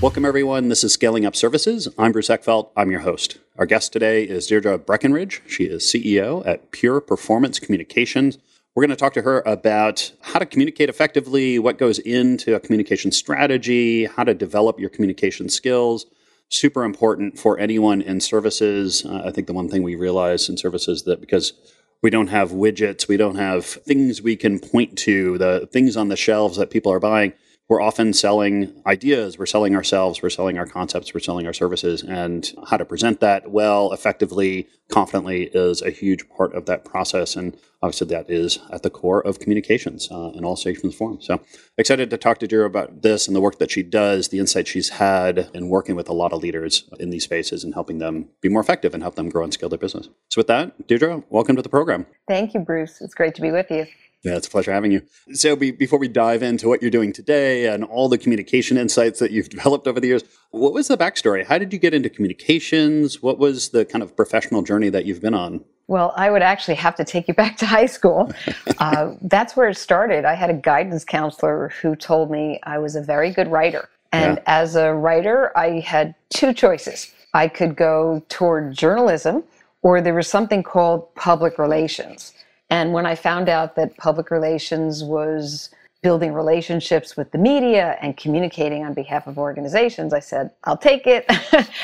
Welcome, 0.00 0.24
everyone. 0.24 0.68
This 0.68 0.84
is 0.84 0.92
Scaling 0.92 1.26
Up 1.26 1.34
Services. 1.34 1.88
I'm 1.98 2.12
Bruce 2.12 2.28
Eckfeldt. 2.28 2.70
I'm 2.76 2.92
your 2.92 3.00
host. 3.00 3.38
Our 3.58 3.66
guest 3.66 3.92
today 3.92 4.22
is 4.22 4.46
Deirdre 4.46 4.78
Breakenridge. 4.78 5.40
She 5.48 5.64
is 5.64 5.82
CEO 5.82 6.46
at 6.46 6.70
Pure 6.70 7.00
Performance 7.00 7.58
Communications. 7.58 8.38
We're 8.76 8.82
going 8.82 8.90
to 8.90 8.96
talk 8.96 9.12
to 9.14 9.22
her 9.22 9.42
about 9.44 10.12
how 10.20 10.38
to 10.38 10.46
communicate 10.46 10.88
effectively, 10.88 11.58
what 11.58 11.78
goes 11.78 11.98
into 11.98 12.54
a 12.54 12.60
communication 12.60 13.10
strategy, 13.10 14.04
how 14.04 14.22
to 14.22 14.34
develop 14.34 14.78
your 14.78 14.88
communication 14.88 15.48
skills. 15.48 16.06
Super 16.48 16.84
important 16.84 17.36
for 17.36 17.58
anyone 17.58 18.00
in 18.00 18.20
services. 18.20 19.04
Uh, 19.04 19.24
I 19.26 19.32
think 19.32 19.48
the 19.48 19.52
one 19.52 19.68
thing 19.68 19.82
we 19.82 19.96
realize 19.96 20.48
in 20.48 20.56
services 20.56 21.02
that 21.02 21.20
because 21.20 21.54
we 22.02 22.10
don't 22.10 22.28
have 22.28 22.52
widgets, 22.52 23.08
we 23.08 23.16
don't 23.16 23.34
have 23.34 23.66
things 23.66 24.22
we 24.22 24.36
can 24.36 24.60
point 24.60 24.96
to, 24.98 25.38
the 25.38 25.68
things 25.72 25.96
on 25.96 26.06
the 26.06 26.16
shelves 26.16 26.56
that 26.56 26.70
people 26.70 26.92
are 26.92 27.00
buying 27.00 27.32
we're 27.68 27.82
often 27.82 28.14
selling 28.14 28.72
ideas, 28.86 29.38
we're 29.38 29.46
selling 29.46 29.76
ourselves, 29.76 30.22
we're 30.22 30.30
selling 30.30 30.58
our 30.58 30.66
concepts, 30.66 31.12
we're 31.12 31.20
selling 31.20 31.46
our 31.46 31.52
services, 31.52 32.02
and 32.02 32.54
how 32.70 32.78
to 32.78 32.84
present 32.84 33.20
that 33.20 33.50
well, 33.50 33.92
effectively, 33.92 34.66
confidently 34.88 35.44
is 35.52 35.82
a 35.82 35.90
huge 35.90 36.26
part 36.30 36.54
of 36.54 36.64
that 36.64 36.82
process. 36.82 37.36
And 37.36 37.54
obviously, 37.82 38.06
that 38.08 38.30
is 38.30 38.58
at 38.72 38.82
the 38.82 38.88
core 38.88 39.20
of 39.20 39.38
communications 39.38 40.08
uh, 40.10 40.30
in 40.34 40.46
all 40.46 40.56
shapes 40.56 40.82
and 40.82 40.94
forms. 40.94 41.26
So 41.26 41.42
excited 41.76 42.08
to 42.08 42.16
talk 42.16 42.38
to 42.38 42.46
Drew 42.46 42.64
about 42.64 43.02
this 43.02 43.26
and 43.26 43.36
the 43.36 43.40
work 43.40 43.58
that 43.58 43.70
she 43.70 43.82
does, 43.82 44.28
the 44.28 44.38
insight 44.38 44.66
she's 44.66 44.88
had 44.88 45.50
in 45.52 45.68
working 45.68 45.94
with 45.94 46.08
a 46.08 46.14
lot 46.14 46.32
of 46.32 46.42
leaders 46.42 46.88
in 46.98 47.10
these 47.10 47.24
spaces 47.24 47.64
and 47.64 47.74
helping 47.74 47.98
them 47.98 48.28
be 48.40 48.48
more 48.48 48.62
effective 48.62 48.94
and 48.94 49.02
help 49.02 49.16
them 49.16 49.28
grow 49.28 49.44
and 49.44 49.52
scale 49.52 49.68
their 49.68 49.78
business. 49.78 50.08
So, 50.30 50.38
with 50.38 50.46
that, 50.46 50.86
Deirdre, 50.86 51.22
welcome 51.28 51.56
to 51.56 51.62
the 51.62 51.68
program. 51.68 52.06
Thank 52.26 52.54
you, 52.54 52.60
Bruce. 52.60 53.02
It's 53.02 53.14
great 53.14 53.34
to 53.34 53.42
be 53.42 53.50
with 53.50 53.70
you. 53.70 53.86
Yeah, 54.24 54.36
it's 54.36 54.48
a 54.48 54.50
pleasure 54.50 54.72
having 54.72 54.90
you. 54.90 55.02
So, 55.32 55.54
be, 55.54 55.70
before 55.70 55.98
we 55.98 56.08
dive 56.08 56.42
into 56.42 56.68
what 56.68 56.82
you're 56.82 56.90
doing 56.90 57.12
today 57.12 57.66
and 57.66 57.84
all 57.84 58.08
the 58.08 58.18
communication 58.18 58.76
insights 58.76 59.20
that 59.20 59.30
you've 59.30 59.48
developed 59.58 59.86
over 59.86 60.00
the 60.00 60.08
years, 60.08 60.24
what 60.50 60.72
was 60.72 60.88
the 60.88 60.96
backstory? 60.96 61.46
How 61.46 61.58
did 61.58 61.72
you 61.72 61.78
get 61.78 61.94
into 61.94 62.10
communications? 62.10 63.22
What 63.22 63.38
was 63.38 63.70
the 63.70 63.84
kind 63.84 64.02
of 64.02 64.16
professional 64.16 64.62
journey 64.62 64.88
that 64.90 65.04
you've 65.04 65.20
been 65.20 65.34
on? 65.34 65.64
Well, 65.86 66.12
I 66.16 66.30
would 66.30 66.42
actually 66.42 66.74
have 66.74 66.96
to 66.96 67.04
take 67.04 67.28
you 67.28 67.34
back 67.34 67.56
to 67.58 67.66
high 67.66 67.86
school. 67.86 68.30
uh, 68.78 69.14
that's 69.22 69.56
where 69.56 69.68
it 69.68 69.76
started. 69.76 70.24
I 70.24 70.34
had 70.34 70.50
a 70.50 70.54
guidance 70.54 71.04
counselor 71.04 71.72
who 71.80 71.96
told 71.96 72.30
me 72.30 72.60
I 72.64 72.78
was 72.78 72.96
a 72.96 73.02
very 73.02 73.30
good 73.30 73.48
writer. 73.48 73.88
And 74.12 74.36
yeah. 74.36 74.42
as 74.46 74.74
a 74.76 74.94
writer, 74.94 75.56
I 75.56 75.80
had 75.80 76.14
two 76.30 76.52
choices. 76.52 77.12
I 77.34 77.48
could 77.48 77.76
go 77.76 78.22
toward 78.28 78.74
journalism, 78.74 79.44
or 79.82 80.00
there 80.00 80.14
was 80.14 80.26
something 80.26 80.62
called 80.62 81.14
public 81.14 81.58
relations. 81.58 82.32
And 82.70 82.92
when 82.92 83.06
I 83.06 83.14
found 83.14 83.48
out 83.48 83.76
that 83.76 83.96
public 83.96 84.30
relations 84.30 85.02
was 85.02 85.70
building 86.02 86.32
relationships 86.32 87.16
with 87.16 87.32
the 87.32 87.38
media 87.38 87.96
and 88.00 88.16
communicating 88.16 88.84
on 88.84 88.94
behalf 88.94 89.26
of 89.26 89.36
organizations, 89.36 90.12
I 90.12 90.20
said, 90.20 90.50
I'll 90.64 90.76
take 90.76 91.06
it. 91.06 91.24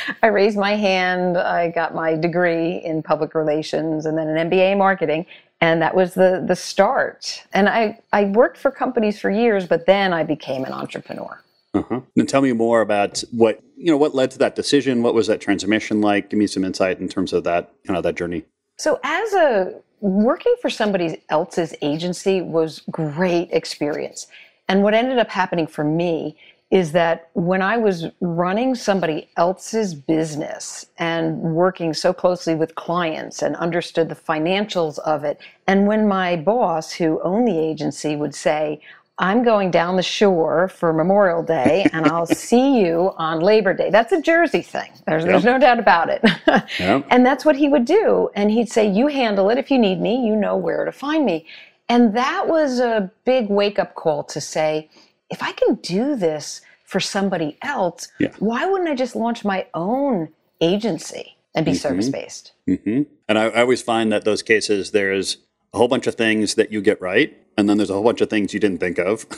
I 0.22 0.28
raised 0.28 0.56
my 0.56 0.76
hand. 0.76 1.36
I 1.36 1.70
got 1.70 1.94
my 1.94 2.14
degree 2.14 2.76
in 2.84 3.02
public 3.02 3.34
relations 3.34 4.06
and 4.06 4.16
then 4.16 4.28
an 4.28 4.50
MBA 4.50 4.72
in 4.72 4.78
marketing. 4.78 5.26
And 5.60 5.80
that 5.82 5.96
was 5.96 6.14
the, 6.14 6.44
the 6.46 6.54
start. 6.54 7.42
And 7.52 7.68
I, 7.68 7.98
I 8.12 8.24
worked 8.24 8.58
for 8.58 8.70
companies 8.70 9.18
for 9.18 9.30
years, 9.30 9.66
but 9.66 9.86
then 9.86 10.12
I 10.12 10.22
became 10.22 10.64
an 10.64 10.72
entrepreneur. 10.72 11.40
Uh-huh. 11.72 12.00
And 12.16 12.28
tell 12.28 12.40
me 12.40 12.52
more 12.52 12.82
about 12.82 13.24
what 13.32 13.60
you 13.76 13.86
know. 13.86 13.96
What 13.96 14.14
led 14.14 14.30
to 14.32 14.38
that 14.38 14.54
decision? 14.54 15.02
What 15.02 15.12
was 15.12 15.26
that 15.26 15.40
transformation 15.40 16.00
like? 16.00 16.30
Give 16.30 16.38
me 16.38 16.46
some 16.46 16.64
insight 16.64 17.00
in 17.00 17.08
terms 17.08 17.32
of 17.32 17.42
that 17.44 17.72
kind 17.84 17.96
of 17.96 18.04
that 18.04 18.14
journey. 18.14 18.44
So, 18.78 19.00
as 19.02 19.32
a 19.32 19.74
working 20.04 20.54
for 20.60 20.68
somebody 20.68 21.22
else's 21.30 21.74
agency 21.80 22.42
was 22.42 22.82
great 22.90 23.48
experience. 23.52 24.26
And 24.68 24.82
what 24.82 24.92
ended 24.92 25.18
up 25.18 25.30
happening 25.30 25.66
for 25.66 25.82
me 25.82 26.36
is 26.70 26.92
that 26.92 27.30
when 27.32 27.62
I 27.62 27.78
was 27.78 28.06
running 28.20 28.74
somebody 28.74 29.30
else's 29.38 29.94
business 29.94 30.84
and 30.98 31.38
working 31.40 31.94
so 31.94 32.12
closely 32.12 32.54
with 32.54 32.74
clients 32.74 33.40
and 33.40 33.56
understood 33.56 34.10
the 34.10 34.14
financials 34.14 34.98
of 35.00 35.24
it, 35.24 35.40
and 35.66 35.86
when 35.86 36.06
my 36.06 36.36
boss, 36.36 36.92
who 36.92 37.22
owned 37.22 37.48
the 37.48 37.58
agency, 37.58 38.14
would 38.14 38.34
say, 38.34 38.82
I'm 39.18 39.44
going 39.44 39.70
down 39.70 39.94
the 39.94 40.02
shore 40.02 40.68
for 40.68 40.92
Memorial 40.92 41.42
Day 41.42 41.86
and 41.92 42.06
I'll 42.06 42.26
see 42.48 42.80
you 42.80 43.12
on 43.16 43.40
Labor 43.40 43.72
Day. 43.72 43.90
That's 43.90 44.12
a 44.12 44.20
Jersey 44.20 44.62
thing. 44.62 44.90
There's, 45.06 45.22
yep. 45.22 45.32
there's 45.32 45.44
no 45.44 45.58
doubt 45.58 45.78
about 45.78 46.08
it. 46.10 46.20
yep. 46.78 47.06
And 47.10 47.24
that's 47.24 47.44
what 47.44 47.56
he 47.56 47.68
would 47.68 47.84
do. 47.84 48.30
And 48.34 48.50
he'd 48.50 48.70
say, 48.70 48.90
You 48.90 49.06
handle 49.06 49.50
it. 49.50 49.58
If 49.58 49.70
you 49.70 49.78
need 49.78 50.00
me, 50.00 50.26
you 50.26 50.34
know 50.34 50.56
where 50.56 50.84
to 50.84 50.92
find 50.92 51.24
me. 51.24 51.46
And 51.88 52.16
that 52.16 52.48
was 52.48 52.80
a 52.80 53.10
big 53.24 53.48
wake 53.48 53.78
up 53.78 53.94
call 53.94 54.24
to 54.24 54.40
say, 54.40 54.88
if 55.30 55.42
I 55.42 55.52
can 55.52 55.74
do 55.76 56.16
this 56.16 56.60
for 56.84 57.00
somebody 57.00 57.58
else, 57.62 58.08
yeah. 58.18 58.32
why 58.38 58.66
wouldn't 58.66 58.88
I 58.88 58.94
just 58.94 59.16
launch 59.16 59.44
my 59.44 59.66
own 59.74 60.28
agency 60.60 61.36
and 61.54 61.64
be 61.64 61.72
mm-hmm. 61.72 61.78
service 61.78 62.08
based? 62.08 62.52
Mm-hmm. 62.68 63.02
And 63.28 63.38
I, 63.38 63.44
I 63.46 63.60
always 63.60 63.82
find 63.82 64.10
that 64.12 64.24
those 64.24 64.42
cases, 64.42 64.92
there's 64.92 65.38
a 65.74 65.76
whole 65.76 65.88
bunch 65.88 66.06
of 66.06 66.14
things 66.14 66.54
that 66.54 66.72
you 66.72 66.80
get 66.80 67.00
right 67.00 67.36
and 67.56 67.68
then 67.68 67.76
there's 67.76 67.90
a 67.90 67.94
whole 67.94 68.04
bunch 68.04 68.20
of 68.20 68.30
things 68.30 68.52
you 68.54 68.60
didn't 68.60 68.78
think 68.78 68.98
of. 68.98 69.26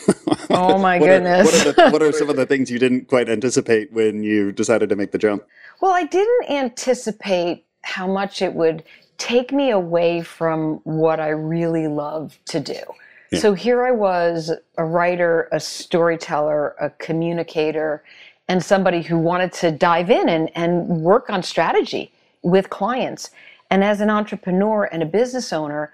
Oh 0.48 0.78
my 0.78 0.98
what 1.00 1.06
goodness! 1.06 1.66
Are, 1.66 1.66
what, 1.66 1.66
are 1.66 1.72
the, 1.72 1.90
what 1.90 2.02
are 2.02 2.12
some 2.12 2.30
of 2.30 2.36
the 2.36 2.46
things 2.46 2.70
you 2.70 2.78
didn't 2.78 3.08
quite 3.08 3.28
anticipate 3.28 3.92
when 3.92 4.22
you 4.22 4.52
decided 4.52 4.88
to 4.88 4.96
make 4.96 5.10
the 5.10 5.18
jump? 5.18 5.44
Well, 5.80 5.90
I 5.90 6.04
didn't 6.04 6.48
anticipate 6.48 7.64
how 7.82 8.06
much 8.06 8.40
it 8.40 8.54
would 8.54 8.84
take 9.18 9.52
me 9.52 9.70
away 9.70 10.22
from 10.22 10.80
what 10.84 11.18
I 11.18 11.28
really 11.30 11.88
love 11.88 12.38
to 12.46 12.60
do. 12.60 12.78
Yeah. 13.32 13.40
So 13.40 13.54
here 13.54 13.84
I 13.84 13.90
was, 13.90 14.52
a 14.78 14.84
writer, 14.84 15.48
a 15.52 15.58
storyteller, 15.58 16.76
a 16.80 16.90
communicator, 16.90 18.04
and 18.48 18.64
somebody 18.64 19.02
who 19.02 19.18
wanted 19.18 19.52
to 19.54 19.72
dive 19.72 20.10
in 20.10 20.28
and, 20.28 20.50
and 20.54 20.86
work 20.88 21.28
on 21.28 21.42
strategy 21.42 22.12
with 22.42 22.70
clients. 22.70 23.30
And 23.70 23.82
as 23.82 24.00
an 24.00 24.10
entrepreneur 24.10 24.84
and 24.84 25.02
a 25.02 25.06
business 25.06 25.52
owner, 25.52 25.92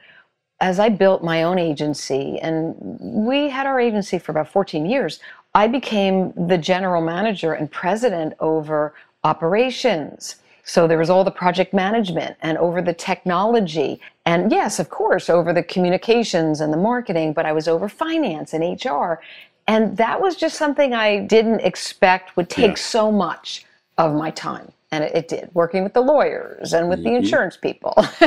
as 0.63 0.79
I 0.79 0.89
built 0.89 1.25
my 1.25 1.43
own 1.43 1.59
agency, 1.59 2.39
and 2.41 2.77
we 3.01 3.49
had 3.49 3.67
our 3.67 3.81
agency 3.81 4.19
for 4.19 4.31
about 4.31 4.49
14 4.49 4.87
years, 4.87 5.19
I 5.57 5.67
became 5.67 6.33
the 6.47 6.57
general 6.57 7.03
manager 7.03 7.53
and 7.53 7.71
president 7.71 8.35
over 8.39 8.95
operations. 9.25 10.37
So 10.63 10.87
there 10.87 10.99
was 10.99 11.11
all 11.11 11.25
the 11.25 11.33
project 11.33 11.75
management 11.75 12.37
and 12.43 12.57
over 12.59 12.81
the 12.81 12.95
technology. 12.95 14.01
And 14.25 14.53
yes, 14.53 14.79
of 14.79 14.89
course, 14.89 15.29
over 15.29 15.53
the 15.53 15.65
communications 15.65 16.61
and 16.61 16.73
the 16.73 16.77
marketing, 16.77 17.33
but 17.33 17.45
I 17.45 17.53
was 17.53 17.67
over 17.67 17.89
finance 17.89 18.55
and 18.55 18.63
HR. 18.85 19.15
And 19.67 19.97
that 19.97 20.21
was 20.21 20.37
just 20.37 20.57
something 20.57 20.95
I 20.95 21.19
didn't 21.19 21.61
expect 21.61 22.37
would 22.37 22.49
take 22.49 22.77
yeah. 22.77 22.83
so 22.83 23.11
much 23.11 23.67
of 23.99 24.15
my 24.15 24.31
time. 24.31 24.71
And 24.93 25.03
it, 25.03 25.15
it 25.17 25.29
did, 25.29 25.51
working 25.55 25.83
with 25.83 25.95
the 25.95 26.03
lawyers 26.03 26.73
and 26.73 26.89
with 26.89 27.01
mm-hmm. 27.01 27.09
the 27.09 27.17
insurance 27.17 27.57
people 27.57 27.95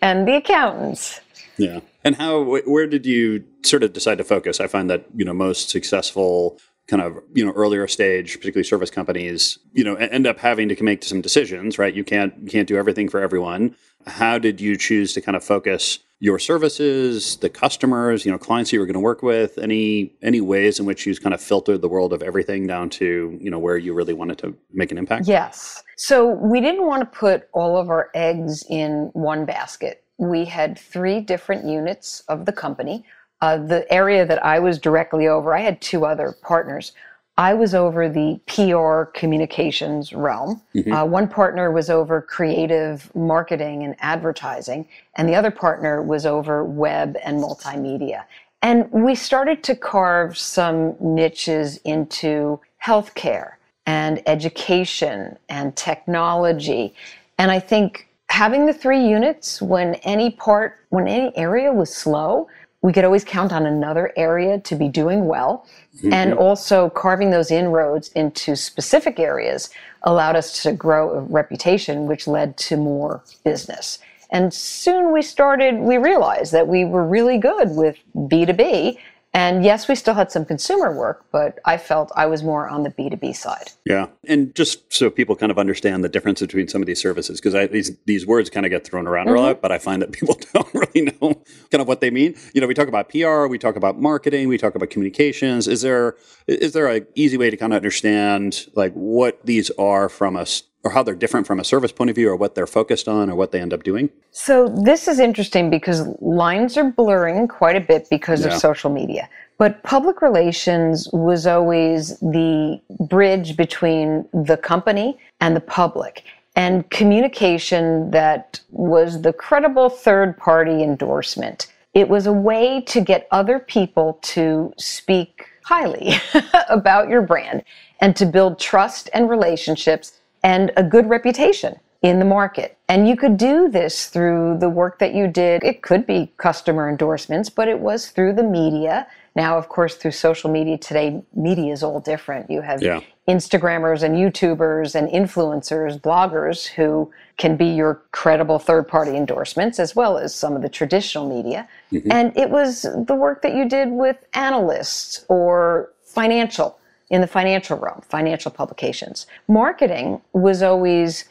and 0.00 0.26
the 0.26 0.36
accountants. 0.36 1.20
Yeah. 1.62 1.80
And 2.04 2.16
how, 2.16 2.42
where 2.42 2.86
did 2.86 3.06
you 3.06 3.44
sort 3.62 3.82
of 3.82 3.92
decide 3.92 4.18
to 4.18 4.24
focus? 4.24 4.60
I 4.60 4.66
find 4.66 4.90
that, 4.90 5.06
you 5.14 5.24
know, 5.24 5.32
most 5.32 5.70
successful 5.70 6.58
kind 6.88 7.02
of 7.02 7.22
you 7.32 7.44
know 7.44 7.52
earlier 7.52 7.86
stage 7.86 8.36
particularly 8.38 8.64
service 8.64 8.90
companies 8.90 9.58
you 9.72 9.84
know 9.84 9.94
end 9.94 10.26
up 10.26 10.38
having 10.38 10.68
to 10.68 10.82
make 10.82 11.04
some 11.04 11.20
decisions 11.20 11.78
right? 11.78 11.94
You 11.94 12.04
can't 12.04 12.34
you 12.42 12.48
can't 12.48 12.68
do 12.68 12.76
everything 12.76 13.08
for 13.08 13.20
everyone. 13.20 13.76
How 14.06 14.38
did 14.38 14.60
you 14.60 14.76
choose 14.76 15.12
to 15.14 15.20
kind 15.20 15.36
of 15.36 15.44
focus 15.44 16.00
your 16.18 16.38
services 16.38 17.36
the 17.36 17.48
customers 17.48 18.24
you 18.24 18.32
know 18.32 18.38
clients 18.38 18.72
you 18.72 18.80
were 18.80 18.86
going 18.86 18.94
to 18.94 19.00
work 19.00 19.22
with? 19.22 19.58
Any 19.58 20.12
any 20.22 20.40
ways 20.40 20.80
in 20.80 20.86
which 20.86 21.06
you 21.06 21.16
kind 21.16 21.34
of 21.34 21.40
filtered 21.40 21.82
the 21.82 21.88
world 21.88 22.12
of 22.12 22.22
everything 22.22 22.66
down 22.66 22.90
to 22.90 23.38
you 23.40 23.50
know 23.50 23.60
where 23.60 23.76
you 23.76 23.94
really 23.94 24.14
wanted 24.14 24.38
to 24.38 24.56
make 24.72 24.90
an 24.90 24.98
impact? 24.98 25.28
Yes. 25.28 25.82
So 25.96 26.26
we 26.26 26.60
didn't 26.60 26.86
want 26.86 27.00
to 27.00 27.18
put 27.18 27.48
all 27.52 27.78
of 27.78 27.90
our 27.90 28.10
eggs 28.14 28.64
in 28.68 29.10
one 29.12 29.44
basket 29.44 30.01
we 30.22 30.44
had 30.44 30.78
three 30.78 31.20
different 31.20 31.64
units 31.64 32.20
of 32.28 32.46
the 32.46 32.52
company 32.52 33.04
uh, 33.42 33.56
the 33.56 33.92
area 33.92 34.24
that 34.24 34.42
I 34.44 34.60
was 34.60 34.78
directly 34.78 35.26
over, 35.26 35.54
I 35.54 35.60
had 35.60 35.80
two 35.80 36.06
other 36.06 36.36
partners. 36.42 36.92
I 37.36 37.54
was 37.54 37.74
over 37.74 38.08
the 38.08 38.40
PR 38.46 39.10
communications 39.18 40.12
realm. 40.12 40.62
Mm-hmm. 40.74 40.92
Uh, 40.92 41.04
one 41.06 41.26
partner 41.26 41.72
was 41.72 41.90
over 41.90 42.22
creative 42.22 43.12
marketing 43.16 43.82
and 43.82 43.96
advertising, 43.98 44.86
and 45.16 45.28
the 45.28 45.34
other 45.34 45.50
partner 45.50 46.02
was 46.02 46.24
over 46.24 46.64
web 46.64 47.16
and 47.24 47.42
multimedia. 47.42 48.24
And 48.62 48.88
we 48.92 49.16
started 49.16 49.64
to 49.64 49.74
carve 49.74 50.38
some 50.38 50.94
niches 51.00 51.78
into 51.78 52.60
healthcare 52.84 53.54
and 53.86 54.22
education 54.28 55.36
and 55.48 55.74
technology. 55.74 56.94
And 57.38 57.50
I 57.50 57.58
think 57.58 58.06
having 58.32 58.64
the 58.64 58.72
three 58.72 59.06
units 59.06 59.60
when 59.60 59.94
any 59.96 60.30
part, 60.30 60.78
when 60.88 61.06
any 61.06 61.36
area 61.36 61.70
was 61.70 61.94
slow, 61.94 62.48
we 62.80 62.90
could 62.90 63.04
always 63.04 63.24
count 63.24 63.52
on 63.52 63.66
another 63.66 64.10
area 64.16 64.58
to 64.60 64.74
be 64.74 64.88
doing 64.88 65.26
well. 65.26 65.66
Mm-hmm. 65.98 66.14
And 66.14 66.32
also 66.32 66.88
carving 66.88 67.30
those 67.30 67.50
inroads 67.50 68.08
into 68.12 68.56
specific 68.56 69.20
areas 69.20 69.68
allowed 70.04 70.34
us 70.34 70.62
to 70.62 70.72
grow 70.72 71.10
a 71.10 71.20
reputation, 71.20 72.06
which 72.06 72.26
led 72.26 72.56
to 72.56 72.78
more 72.78 73.22
business. 73.44 73.98
And 74.30 74.52
soon 74.52 75.12
we 75.12 75.20
started, 75.20 75.78
we 75.78 75.98
realized 75.98 76.52
that 76.52 76.66
we 76.66 76.86
were 76.86 77.06
really 77.06 77.36
good 77.36 77.76
with 77.76 77.98
B2B 78.16 78.96
and 79.34 79.64
yes, 79.64 79.88
we 79.88 79.94
still 79.94 80.12
had 80.12 80.30
some 80.30 80.44
consumer 80.44 80.94
work, 80.94 81.24
but 81.32 81.58
I 81.64 81.78
felt 81.78 82.12
I 82.14 82.26
was 82.26 82.42
more 82.42 82.68
on 82.68 82.82
the 82.82 82.90
B2B 82.90 83.34
side. 83.34 83.70
Yeah. 83.86 84.08
And 84.26 84.54
just 84.54 84.92
so 84.92 85.08
people 85.08 85.36
kind 85.36 85.50
of 85.50 85.58
understand 85.58 86.04
the 86.04 86.10
difference 86.10 86.40
between 86.40 86.68
some 86.68 86.82
of 86.82 86.86
these 86.86 87.00
services, 87.00 87.40
because 87.40 87.70
these, 87.70 87.96
these 88.04 88.26
words 88.26 88.50
kind 88.50 88.66
of 88.66 88.70
get 88.70 88.84
thrown 88.84 89.06
around 89.06 89.28
mm-hmm. 89.28 89.36
a 89.36 89.40
lot, 89.40 89.62
but 89.62 89.72
I 89.72 89.78
find 89.78 90.02
that 90.02 90.12
people 90.12 90.38
don't 90.52 90.72
really 90.74 91.16
know 91.20 91.42
kind 91.70 91.80
of 91.80 91.88
what 91.88 92.02
they 92.02 92.10
mean. 92.10 92.34
You 92.52 92.60
know, 92.60 92.66
we 92.66 92.74
talk 92.74 92.88
about 92.88 93.08
PR, 93.08 93.46
we 93.46 93.58
talk 93.58 93.76
about 93.76 93.98
marketing, 93.98 94.48
we 94.48 94.58
talk 94.58 94.74
about 94.74 94.90
communications. 94.90 95.66
Is 95.66 95.80
there 95.80 96.16
is 96.46 96.72
there 96.74 96.86
an 96.88 97.06
easy 97.14 97.38
way 97.38 97.48
to 97.48 97.56
kind 97.56 97.72
of 97.72 97.76
understand 97.76 98.66
like 98.74 98.92
what 98.92 99.44
these 99.46 99.70
are 99.72 100.08
from 100.10 100.36
a 100.36 100.44
or 100.84 100.90
how 100.90 101.02
they're 101.02 101.14
different 101.14 101.46
from 101.46 101.60
a 101.60 101.64
service 101.64 101.92
point 101.92 102.10
of 102.10 102.16
view 102.16 102.28
or 102.28 102.36
what 102.36 102.54
they're 102.54 102.66
focused 102.66 103.08
on 103.08 103.30
or 103.30 103.34
what 103.34 103.52
they 103.52 103.60
end 103.60 103.72
up 103.72 103.82
doing? 103.82 104.10
So 104.30 104.68
this 104.68 105.06
is 105.06 105.18
interesting 105.18 105.70
because 105.70 106.06
lines 106.20 106.76
are 106.76 106.90
blurring 106.90 107.46
quite 107.48 107.76
a 107.76 107.80
bit 107.80 108.08
because 108.10 108.44
yeah. 108.44 108.48
of 108.48 108.54
social 108.54 108.90
media. 108.90 109.28
But 109.58 109.82
public 109.84 110.22
relations 110.22 111.08
was 111.12 111.46
always 111.46 112.18
the 112.18 112.80
bridge 113.08 113.56
between 113.56 114.28
the 114.32 114.56
company 114.56 115.18
and 115.40 115.54
the 115.54 115.60
public 115.60 116.24
and 116.56 116.88
communication 116.90 118.10
that 118.10 118.60
was 118.70 119.22
the 119.22 119.32
credible 119.32 119.88
third 119.88 120.36
party 120.36 120.82
endorsement. 120.82 121.72
It 121.94 122.08
was 122.08 122.26
a 122.26 122.32
way 122.32 122.80
to 122.82 123.00
get 123.00 123.28
other 123.30 123.58
people 123.58 124.18
to 124.22 124.72
speak 124.76 125.46
highly 125.64 126.14
about 126.68 127.08
your 127.08 127.22
brand 127.22 127.62
and 128.00 128.16
to 128.16 128.26
build 128.26 128.58
trust 128.58 129.08
and 129.14 129.30
relationships 129.30 130.18
and 130.42 130.72
a 130.76 130.82
good 130.82 131.08
reputation 131.08 131.78
in 132.02 132.18
the 132.18 132.24
market. 132.24 132.76
And 132.88 133.08
you 133.08 133.16
could 133.16 133.36
do 133.36 133.68
this 133.68 134.06
through 134.06 134.58
the 134.58 134.68
work 134.68 134.98
that 134.98 135.14
you 135.14 135.28
did. 135.28 135.62
It 135.62 135.82
could 135.82 136.04
be 136.06 136.32
customer 136.36 136.88
endorsements, 136.88 137.48
but 137.48 137.68
it 137.68 137.78
was 137.78 138.10
through 138.10 138.34
the 138.34 138.42
media. 138.42 139.06
Now, 139.36 139.56
of 139.56 139.68
course, 139.68 139.94
through 139.94 140.10
social 140.10 140.50
media 140.50 140.76
today, 140.76 141.22
media 141.34 141.72
is 141.72 141.82
all 141.82 142.00
different. 142.00 142.50
You 142.50 142.60
have 142.60 142.82
yeah. 142.82 143.00
Instagrammers 143.28 144.02
and 144.02 144.16
YouTubers 144.16 144.96
and 144.96 145.08
influencers, 145.08 145.98
bloggers 145.98 146.66
who 146.66 147.10
can 147.38 147.56
be 147.56 147.66
your 147.66 148.02
credible 148.10 148.58
third 148.58 148.88
party 148.88 149.16
endorsements, 149.16 149.78
as 149.78 149.94
well 149.94 150.18
as 150.18 150.34
some 150.34 150.56
of 150.56 150.60
the 150.60 150.68
traditional 150.68 151.28
media. 151.28 151.68
Mm-hmm. 151.92 152.12
And 152.12 152.36
it 152.36 152.50
was 152.50 152.82
the 152.82 153.14
work 153.14 153.42
that 153.42 153.54
you 153.54 153.68
did 153.68 153.90
with 153.90 154.26
analysts 154.34 155.24
or 155.28 155.92
financial 156.02 156.78
in 157.12 157.20
the 157.20 157.26
financial 157.26 157.78
realm, 157.78 158.00
financial 158.08 158.50
publications. 158.50 159.26
Marketing 159.46 160.20
was 160.32 160.62
always 160.62 161.26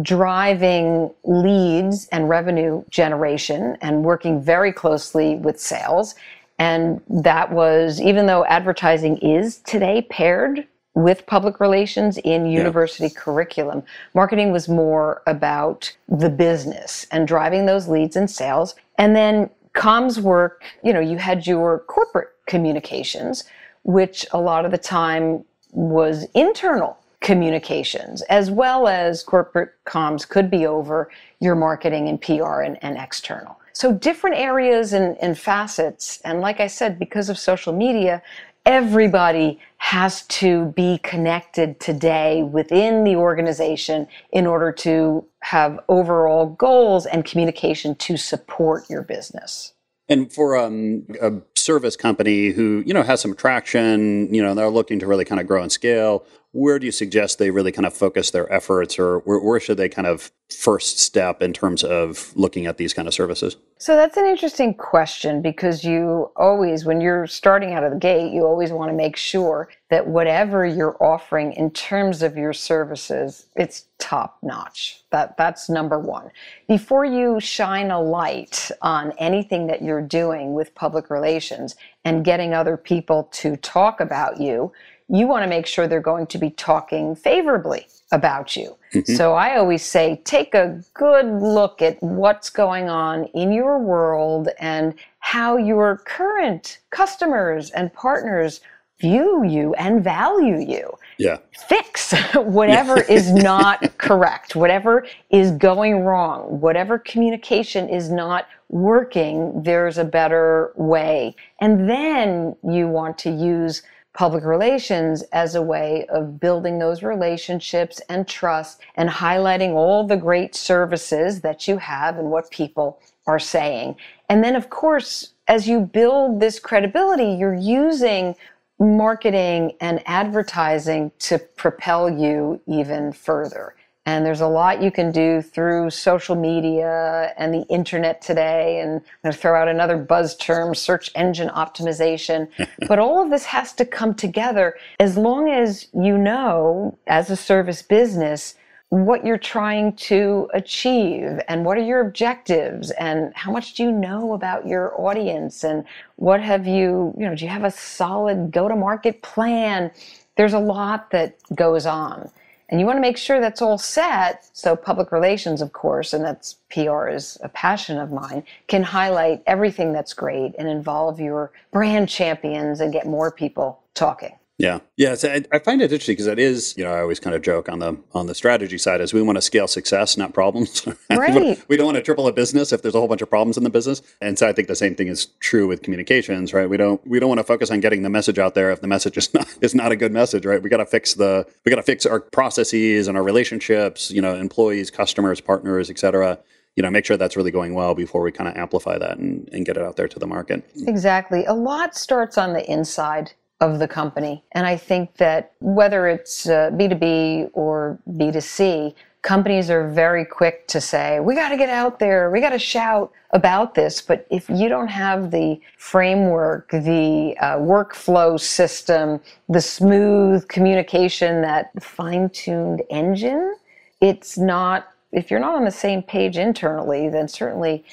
driving 0.00 1.12
leads 1.24 2.08
and 2.08 2.28
revenue 2.28 2.82
generation 2.88 3.76
and 3.82 4.04
working 4.04 4.40
very 4.40 4.72
closely 4.72 5.34
with 5.34 5.60
sales. 5.60 6.14
And 6.58 7.02
that 7.10 7.52
was, 7.52 8.00
even 8.00 8.26
though 8.26 8.46
advertising 8.46 9.18
is 9.18 9.58
today 9.58 10.06
paired 10.08 10.66
with 10.94 11.26
public 11.26 11.58
relations 11.58 12.16
in 12.18 12.46
university 12.46 13.08
yeah. 13.08 13.20
curriculum, 13.20 13.82
marketing 14.14 14.52
was 14.52 14.68
more 14.68 15.20
about 15.26 15.94
the 16.08 16.30
business 16.30 17.08
and 17.10 17.26
driving 17.26 17.66
those 17.66 17.88
leads 17.88 18.14
and 18.14 18.30
sales. 18.30 18.76
And 18.98 19.16
then 19.16 19.50
comms 19.74 20.20
work, 20.20 20.62
you 20.84 20.92
know, 20.92 21.00
you 21.00 21.18
had 21.18 21.44
your 21.44 21.80
corporate 21.80 22.28
communications, 22.46 23.42
which 23.84 24.26
a 24.32 24.40
lot 24.40 24.64
of 24.64 24.70
the 24.70 24.78
time 24.78 25.44
was 25.70 26.26
internal 26.34 26.98
communications 27.20 28.20
as 28.22 28.50
well 28.50 28.86
as 28.86 29.22
corporate 29.22 29.72
comms 29.86 30.28
could 30.28 30.50
be 30.50 30.66
over 30.66 31.10
your 31.40 31.54
marketing 31.54 32.08
and 32.08 32.20
PR 32.20 32.60
and, 32.60 32.78
and 32.82 32.98
external. 32.98 33.58
So 33.72 33.92
different 33.92 34.36
areas 34.36 34.92
and, 34.92 35.16
and 35.20 35.38
facets. 35.38 36.20
And 36.24 36.40
like 36.40 36.60
I 36.60 36.66
said, 36.66 36.98
because 36.98 37.28
of 37.28 37.38
social 37.38 37.72
media, 37.72 38.22
everybody 38.66 39.58
has 39.78 40.22
to 40.22 40.66
be 40.76 40.98
connected 41.02 41.78
today 41.80 42.42
within 42.42 43.04
the 43.04 43.16
organization 43.16 44.06
in 44.32 44.46
order 44.46 44.72
to 44.72 45.24
have 45.40 45.80
overall 45.88 46.46
goals 46.46 47.04
and 47.04 47.24
communication 47.24 47.94
to 47.96 48.16
support 48.16 48.88
your 48.88 49.02
business. 49.02 49.73
And 50.08 50.30
for 50.30 50.56
um, 50.56 51.06
a 51.20 51.32
service 51.56 51.96
company 51.96 52.48
who 52.48 52.82
you 52.86 52.92
know 52.92 53.02
has 53.02 53.20
some 53.20 53.34
traction, 53.34 54.32
you 54.32 54.42
know 54.42 54.54
they're 54.54 54.68
looking 54.68 54.98
to 54.98 55.06
really 55.06 55.24
kind 55.24 55.40
of 55.40 55.46
grow 55.46 55.62
and 55.62 55.72
scale, 55.72 56.24
where 56.54 56.78
do 56.78 56.86
you 56.86 56.92
suggest 56.92 57.38
they 57.38 57.50
really 57.50 57.72
kind 57.72 57.84
of 57.84 57.92
focus 57.92 58.30
their 58.30 58.50
efforts, 58.52 58.96
or 58.96 59.18
where, 59.20 59.40
where 59.40 59.58
should 59.58 59.76
they 59.76 59.88
kind 59.88 60.06
of 60.06 60.30
first 60.56 61.00
step 61.00 61.42
in 61.42 61.52
terms 61.52 61.82
of 61.82 62.32
looking 62.36 62.66
at 62.66 62.76
these 62.76 62.94
kind 62.94 63.08
of 63.08 63.14
services? 63.14 63.56
So 63.78 63.96
that's 63.96 64.16
an 64.16 64.24
interesting 64.24 64.72
question 64.72 65.42
because 65.42 65.82
you 65.82 66.30
always, 66.36 66.84
when 66.84 67.00
you're 67.00 67.26
starting 67.26 67.74
out 67.74 67.82
of 67.82 67.92
the 67.92 67.98
gate, 67.98 68.32
you 68.32 68.46
always 68.46 68.70
want 68.70 68.90
to 68.90 68.96
make 68.96 69.16
sure 69.16 69.68
that 69.90 70.06
whatever 70.06 70.64
you're 70.64 70.96
offering 71.02 71.52
in 71.54 71.72
terms 71.72 72.22
of 72.22 72.36
your 72.36 72.52
services, 72.52 73.46
it's 73.56 73.86
top 73.98 74.38
notch. 74.42 75.02
That 75.10 75.36
that's 75.36 75.68
number 75.68 75.98
one. 75.98 76.30
Before 76.68 77.04
you 77.04 77.40
shine 77.40 77.90
a 77.90 78.00
light 78.00 78.70
on 78.80 79.12
anything 79.18 79.66
that 79.66 79.82
you're 79.82 80.02
doing 80.02 80.54
with 80.54 80.74
public 80.74 81.10
relations 81.10 81.74
and 82.04 82.24
getting 82.24 82.54
other 82.54 82.76
people 82.76 83.24
to 83.32 83.56
talk 83.56 83.98
about 83.98 84.40
you, 84.40 84.72
you 85.08 85.26
want 85.26 85.42
to 85.42 85.48
make 85.48 85.66
sure 85.66 85.86
they're 85.86 86.00
going 86.00 86.26
to 86.28 86.38
be 86.38 86.50
talking 86.50 87.14
favorably 87.14 87.86
about 88.12 88.56
you. 88.56 88.76
Mm-hmm. 88.92 89.14
So 89.14 89.34
I 89.34 89.56
always 89.56 89.84
say 89.84 90.20
take 90.24 90.54
a 90.54 90.80
good 90.94 91.26
look 91.26 91.82
at 91.82 92.02
what's 92.02 92.48
going 92.48 92.88
on 92.88 93.24
in 93.26 93.52
your 93.52 93.78
world 93.78 94.48
and 94.58 94.94
how 95.18 95.56
your 95.56 95.98
current 95.98 96.78
customers 96.90 97.70
and 97.70 97.92
partners 97.92 98.60
view 99.00 99.44
you 99.44 99.74
and 99.74 100.02
value 100.02 100.58
you. 100.58 100.90
Yeah. 101.18 101.38
Fix 101.68 102.12
whatever 102.34 103.02
is 103.02 103.32
not 103.32 103.98
correct, 103.98 104.56
whatever 104.56 105.06
is 105.30 105.50
going 105.52 106.00
wrong, 106.00 106.60
whatever 106.60 106.98
communication 106.98 107.88
is 107.88 108.10
not 108.10 108.46
working, 108.68 109.62
there's 109.62 109.98
a 109.98 110.04
better 110.04 110.72
way. 110.76 111.34
And 111.60 111.88
then 111.88 112.56
you 112.62 112.88
want 112.88 113.18
to 113.18 113.30
use 113.30 113.82
public 114.14 114.44
relations 114.44 115.22
as 115.32 115.54
a 115.54 115.62
way 115.62 116.06
of 116.06 116.40
building 116.40 116.78
those 116.78 117.02
relationships 117.02 118.00
and 118.08 118.26
trust 118.26 118.80
and 118.96 119.10
highlighting 119.10 119.74
all 119.74 120.06
the 120.06 120.16
great 120.16 120.54
services 120.54 121.40
that 121.40 121.68
you 121.68 121.76
have 121.76 122.16
and 122.16 122.30
what 122.30 122.50
people 122.50 123.00
are 123.26 123.40
saying. 123.40 123.96
And 124.28 124.42
then, 124.42 124.56
of 124.56 124.70
course, 124.70 125.34
as 125.48 125.68
you 125.68 125.80
build 125.80 126.40
this 126.40 126.58
credibility, 126.58 127.32
you're 127.34 127.54
using 127.54 128.36
marketing 128.78 129.72
and 129.80 130.00
advertising 130.06 131.10
to 131.18 131.38
propel 131.38 132.08
you 132.08 132.60
even 132.66 133.12
further. 133.12 133.74
And 134.06 134.24
there's 134.26 134.42
a 134.42 134.46
lot 134.46 134.82
you 134.82 134.90
can 134.90 135.10
do 135.12 135.40
through 135.40 135.88
social 135.88 136.36
media 136.36 137.32
and 137.38 137.54
the 137.54 137.66
internet 137.68 138.20
today. 138.20 138.80
And 138.80 138.96
I'm 138.96 139.02
going 139.22 139.32
to 139.32 139.38
throw 139.38 139.58
out 139.58 139.68
another 139.68 139.96
buzz 139.96 140.36
term 140.36 140.74
search 140.74 141.10
engine 141.14 141.48
optimization. 141.48 142.48
but 142.88 142.98
all 142.98 143.22
of 143.22 143.30
this 143.30 143.46
has 143.46 143.72
to 143.74 143.86
come 143.86 144.14
together 144.14 144.74
as 145.00 145.16
long 145.16 145.48
as 145.50 145.88
you 145.94 146.18
know, 146.18 146.98
as 147.06 147.30
a 147.30 147.36
service 147.36 147.80
business, 147.80 148.56
what 148.90 149.24
you're 149.24 149.38
trying 149.38 149.92
to 149.96 150.48
achieve 150.54 151.40
and 151.48 151.64
what 151.64 151.76
are 151.76 151.82
your 151.82 152.00
objectives 152.00 152.90
and 152.92 153.32
how 153.34 153.50
much 153.50 153.74
do 153.74 153.82
you 153.82 153.90
know 153.90 154.34
about 154.34 154.66
your 154.66 154.98
audience 155.00 155.64
and 155.64 155.84
what 156.16 156.40
have 156.40 156.66
you, 156.66 157.12
you 157.18 157.26
know, 157.26 157.34
do 157.34 157.44
you 157.44 157.50
have 157.50 157.64
a 157.64 157.70
solid 157.70 158.52
go 158.52 158.68
to 158.68 158.76
market 158.76 159.20
plan? 159.22 159.90
There's 160.36 160.52
a 160.52 160.58
lot 160.58 161.10
that 161.10 161.36
goes 161.56 161.86
on. 161.86 162.30
And 162.68 162.80
you 162.80 162.86
want 162.86 162.96
to 162.96 163.02
make 163.02 163.16
sure 163.16 163.40
that's 163.40 163.62
all 163.62 163.78
set 163.78 164.48
so 164.56 164.74
public 164.74 165.12
relations, 165.12 165.60
of 165.60 165.72
course, 165.72 166.12
and 166.12 166.24
that's 166.24 166.56
PR 166.70 167.08
is 167.08 167.38
a 167.42 167.48
passion 167.48 167.98
of 167.98 168.10
mine, 168.10 168.44
can 168.68 168.82
highlight 168.82 169.42
everything 169.46 169.92
that's 169.92 170.14
great 170.14 170.54
and 170.58 170.68
involve 170.68 171.20
your 171.20 171.52
brand 171.72 172.08
champions 172.08 172.80
and 172.80 172.92
get 172.92 173.06
more 173.06 173.30
people 173.30 173.82
talking. 173.94 174.36
Yeah, 174.56 174.80
yeah. 174.96 175.16
So 175.16 175.32
I, 175.32 175.42
I, 175.50 175.58
find 175.58 175.82
it 175.82 175.90
interesting 175.90 176.12
because 176.12 176.28
it 176.28 176.38
is, 176.38 176.76
you 176.76 176.84
know, 176.84 176.92
I 176.92 177.00
always 177.00 177.18
kind 177.18 177.34
of 177.34 177.42
joke 177.42 177.68
on 177.68 177.80
the 177.80 177.98
on 178.12 178.28
the 178.28 178.36
strategy 178.36 178.78
side 178.78 179.00
is 179.00 179.12
we 179.12 179.20
want 179.20 179.36
to 179.36 179.42
scale 179.42 179.66
success, 179.66 180.16
not 180.16 180.32
problems. 180.32 180.86
Right. 181.10 181.62
we 181.68 181.76
don't 181.76 181.86
want 181.86 181.96
to 181.96 182.02
triple 182.02 182.26
a 182.26 182.32
business 182.32 182.72
if 182.72 182.82
there's 182.82 182.94
a 182.94 182.98
whole 182.98 183.08
bunch 183.08 183.22
of 183.22 183.30
problems 183.30 183.56
in 183.56 183.62
the 183.64 183.70
business. 183.70 184.02
And 184.20 184.38
so 184.38 184.48
I 184.48 184.52
think 184.52 184.68
the 184.68 184.76
same 184.76 184.94
thing 184.94 185.08
is 185.08 185.26
true 185.40 185.66
with 185.66 185.82
communications, 185.82 186.52
right? 186.52 186.68
We 186.68 186.76
don't 186.76 187.04
we 187.06 187.18
don't 187.18 187.28
want 187.28 187.38
to 187.38 187.44
focus 187.44 187.70
on 187.70 187.80
getting 187.80 188.02
the 188.02 188.10
message 188.10 188.38
out 188.38 188.54
there 188.54 188.70
if 188.70 188.80
the 188.80 188.86
message 188.86 189.16
is 189.16 189.32
not 189.34 189.46
is 189.60 189.74
not 189.74 189.90
a 189.90 189.96
good 189.96 190.12
message, 190.12 190.44
right? 190.44 190.62
We 190.62 190.70
got 190.70 190.78
to 190.78 190.86
fix 190.86 191.14
the 191.14 191.46
we 191.64 191.70
got 191.70 191.76
to 191.76 191.82
fix 191.82 192.06
our 192.06 192.20
processes 192.20 193.08
and 193.08 193.16
our 193.16 193.22
relationships, 193.22 194.10
you 194.10 194.22
know, 194.22 194.34
employees, 194.34 194.90
customers, 194.90 195.40
partners, 195.40 195.90
et 195.90 195.98
cetera 195.98 196.38
you 196.76 196.82
know, 196.82 196.90
make 196.90 197.04
sure 197.04 197.16
that's 197.16 197.36
really 197.36 197.52
going 197.52 197.72
well 197.72 197.94
before 197.94 198.20
we 198.20 198.32
kind 198.32 198.48
of 198.48 198.56
amplify 198.56 198.98
that 198.98 199.16
and, 199.16 199.48
and 199.52 199.64
get 199.64 199.76
it 199.76 199.82
out 199.84 199.94
there 199.94 200.08
to 200.08 200.18
the 200.18 200.26
market. 200.26 200.68
Exactly. 200.88 201.44
A 201.44 201.54
lot 201.54 201.94
starts 201.94 202.36
on 202.36 202.52
the 202.52 202.68
inside 202.68 203.32
of 203.60 203.78
the 203.78 203.88
company. 203.88 204.42
And 204.52 204.66
I 204.66 204.76
think 204.76 205.16
that 205.16 205.52
whether 205.60 206.08
it's 206.08 206.48
uh, 206.48 206.70
B2B 206.72 207.50
or 207.52 207.98
B2C, 208.10 208.94
companies 209.22 209.70
are 209.70 209.88
very 209.88 210.24
quick 210.24 210.66
to 210.68 210.80
say, 210.80 211.18
we 211.18 211.34
got 211.34 211.48
to 211.48 211.56
get 211.56 211.70
out 211.70 211.98
there, 211.98 212.30
we 212.30 212.40
got 212.40 212.50
to 212.50 212.58
shout 212.58 213.10
about 213.30 213.74
this. 213.74 214.00
But 214.02 214.26
if 214.30 214.48
you 214.50 214.68
don't 214.68 214.88
have 214.88 215.30
the 215.30 215.60
framework, 215.78 216.70
the 216.70 217.34
uh, 217.40 217.56
workflow 217.56 218.38
system, 218.38 219.20
the 219.48 219.62
smooth 219.62 220.46
communication, 220.48 221.40
that 221.40 221.70
fine 221.82 222.28
tuned 222.28 222.82
engine, 222.90 223.54
it's 224.00 224.36
not, 224.36 224.88
if 225.10 225.30
you're 225.30 225.40
not 225.40 225.54
on 225.54 225.64
the 225.64 225.70
same 225.70 226.02
page 226.02 226.36
internally, 226.36 227.08
then 227.08 227.26
certainly 227.26 227.84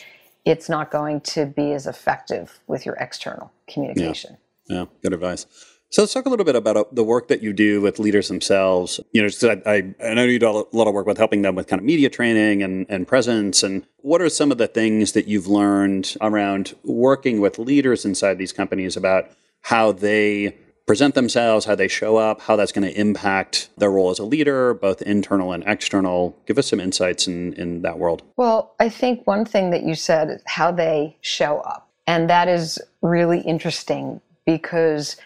it's 0.43 0.67
not 0.67 0.91
going 0.91 1.21
to 1.21 1.45
be 1.45 1.71
as 1.71 1.87
effective 1.87 2.59
with 2.67 2.85
your 2.85 2.95
external 2.95 3.51
communication. 3.67 4.31
Yeah. 4.31 4.50
Yeah, 4.71 4.85
good 5.03 5.13
advice. 5.13 5.45
So 5.89 6.03
let's 6.03 6.13
talk 6.13 6.25
a 6.25 6.29
little 6.29 6.45
bit 6.45 6.55
about 6.55 6.77
uh, 6.77 6.85
the 6.93 7.03
work 7.03 7.27
that 7.27 7.43
you 7.43 7.51
do 7.51 7.81
with 7.81 7.99
leaders 7.99 8.29
themselves. 8.29 9.01
You 9.11 9.23
know, 9.23 9.61
I, 9.65 9.93
I 10.01 10.13
know 10.13 10.23
you 10.23 10.39
do 10.39 10.47
a 10.47 10.63
lot 10.71 10.87
of 10.87 10.93
work 10.93 11.05
with 11.05 11.17
helping 11.17 11.41
them 11.41 11.55
with 11.55 11.67
kind 11.67 11.81
of 11.81 11.85
media 11.85 12.09
training 12.09 12.63
and, 12.63 12.85
and 12.87 13.05
presence. 13.05 13.61
And 13.61 13.85
what 13.97 14.21
are 14.21 14.29
some 14.29 14.53
of 14.53 14.57
the 14.57 14.69
things 14.69 15.11
that 15.11 15.27
you've 15.27 15.47
learned 15.47 16.15
around 16.21 16.73
working 16.85 17.41
with 17.41 17.59
leaders 17.59 18.05
inside 18.05 18.37
these 18.37 18.53
companies 18.53 18.95
about 18.95 19.29
how 19.63 19.91
they 19.91 20.55
present 20.87 21.13
themselves, 21.13 21.65
how 21.65 21.75
they 21.75 21.89
show 21.89 22.15
up, 22.15 22.39
how 22.39 22.55
that's 22.55 22.71
going 22.71 22.87
to 22.87 22.97
impact 22.97 23.67
their 23.77 23.91
role 23.91 24.11
as 24.11 24.19
a 24.19 24.23
leader, 24.23 24.73
both 24.73 25.01
internal 25.01 25.51
and 25.51 25.65
external. 25.67 26.37
Give 26.47 26.57
us 26.57 26.67
some 26.67 26.79
insights 26.79 27.27
in, 27.27 27.51
in 27.55 27.81
that 27.81 27.99
world. 27.99 28.23
Well, 28.37 28.75
I 28.79 28.87
think 28.87 29.27
one 29.27 29.43
thing 29.43 29.71
that 29.71 29.83
you 29.83 29.95
said 29.95 30.29
is 30.29 30.41
how 30.45 30.71
they 30.71 31.17
show 31.19 31.57
up. 31.57 31.89
And 32.07 32.29
that 32.29 32.47
is 32.47 32.79
really 33.01 33.41
interesting 33.41 34.21
because 34.57 35.17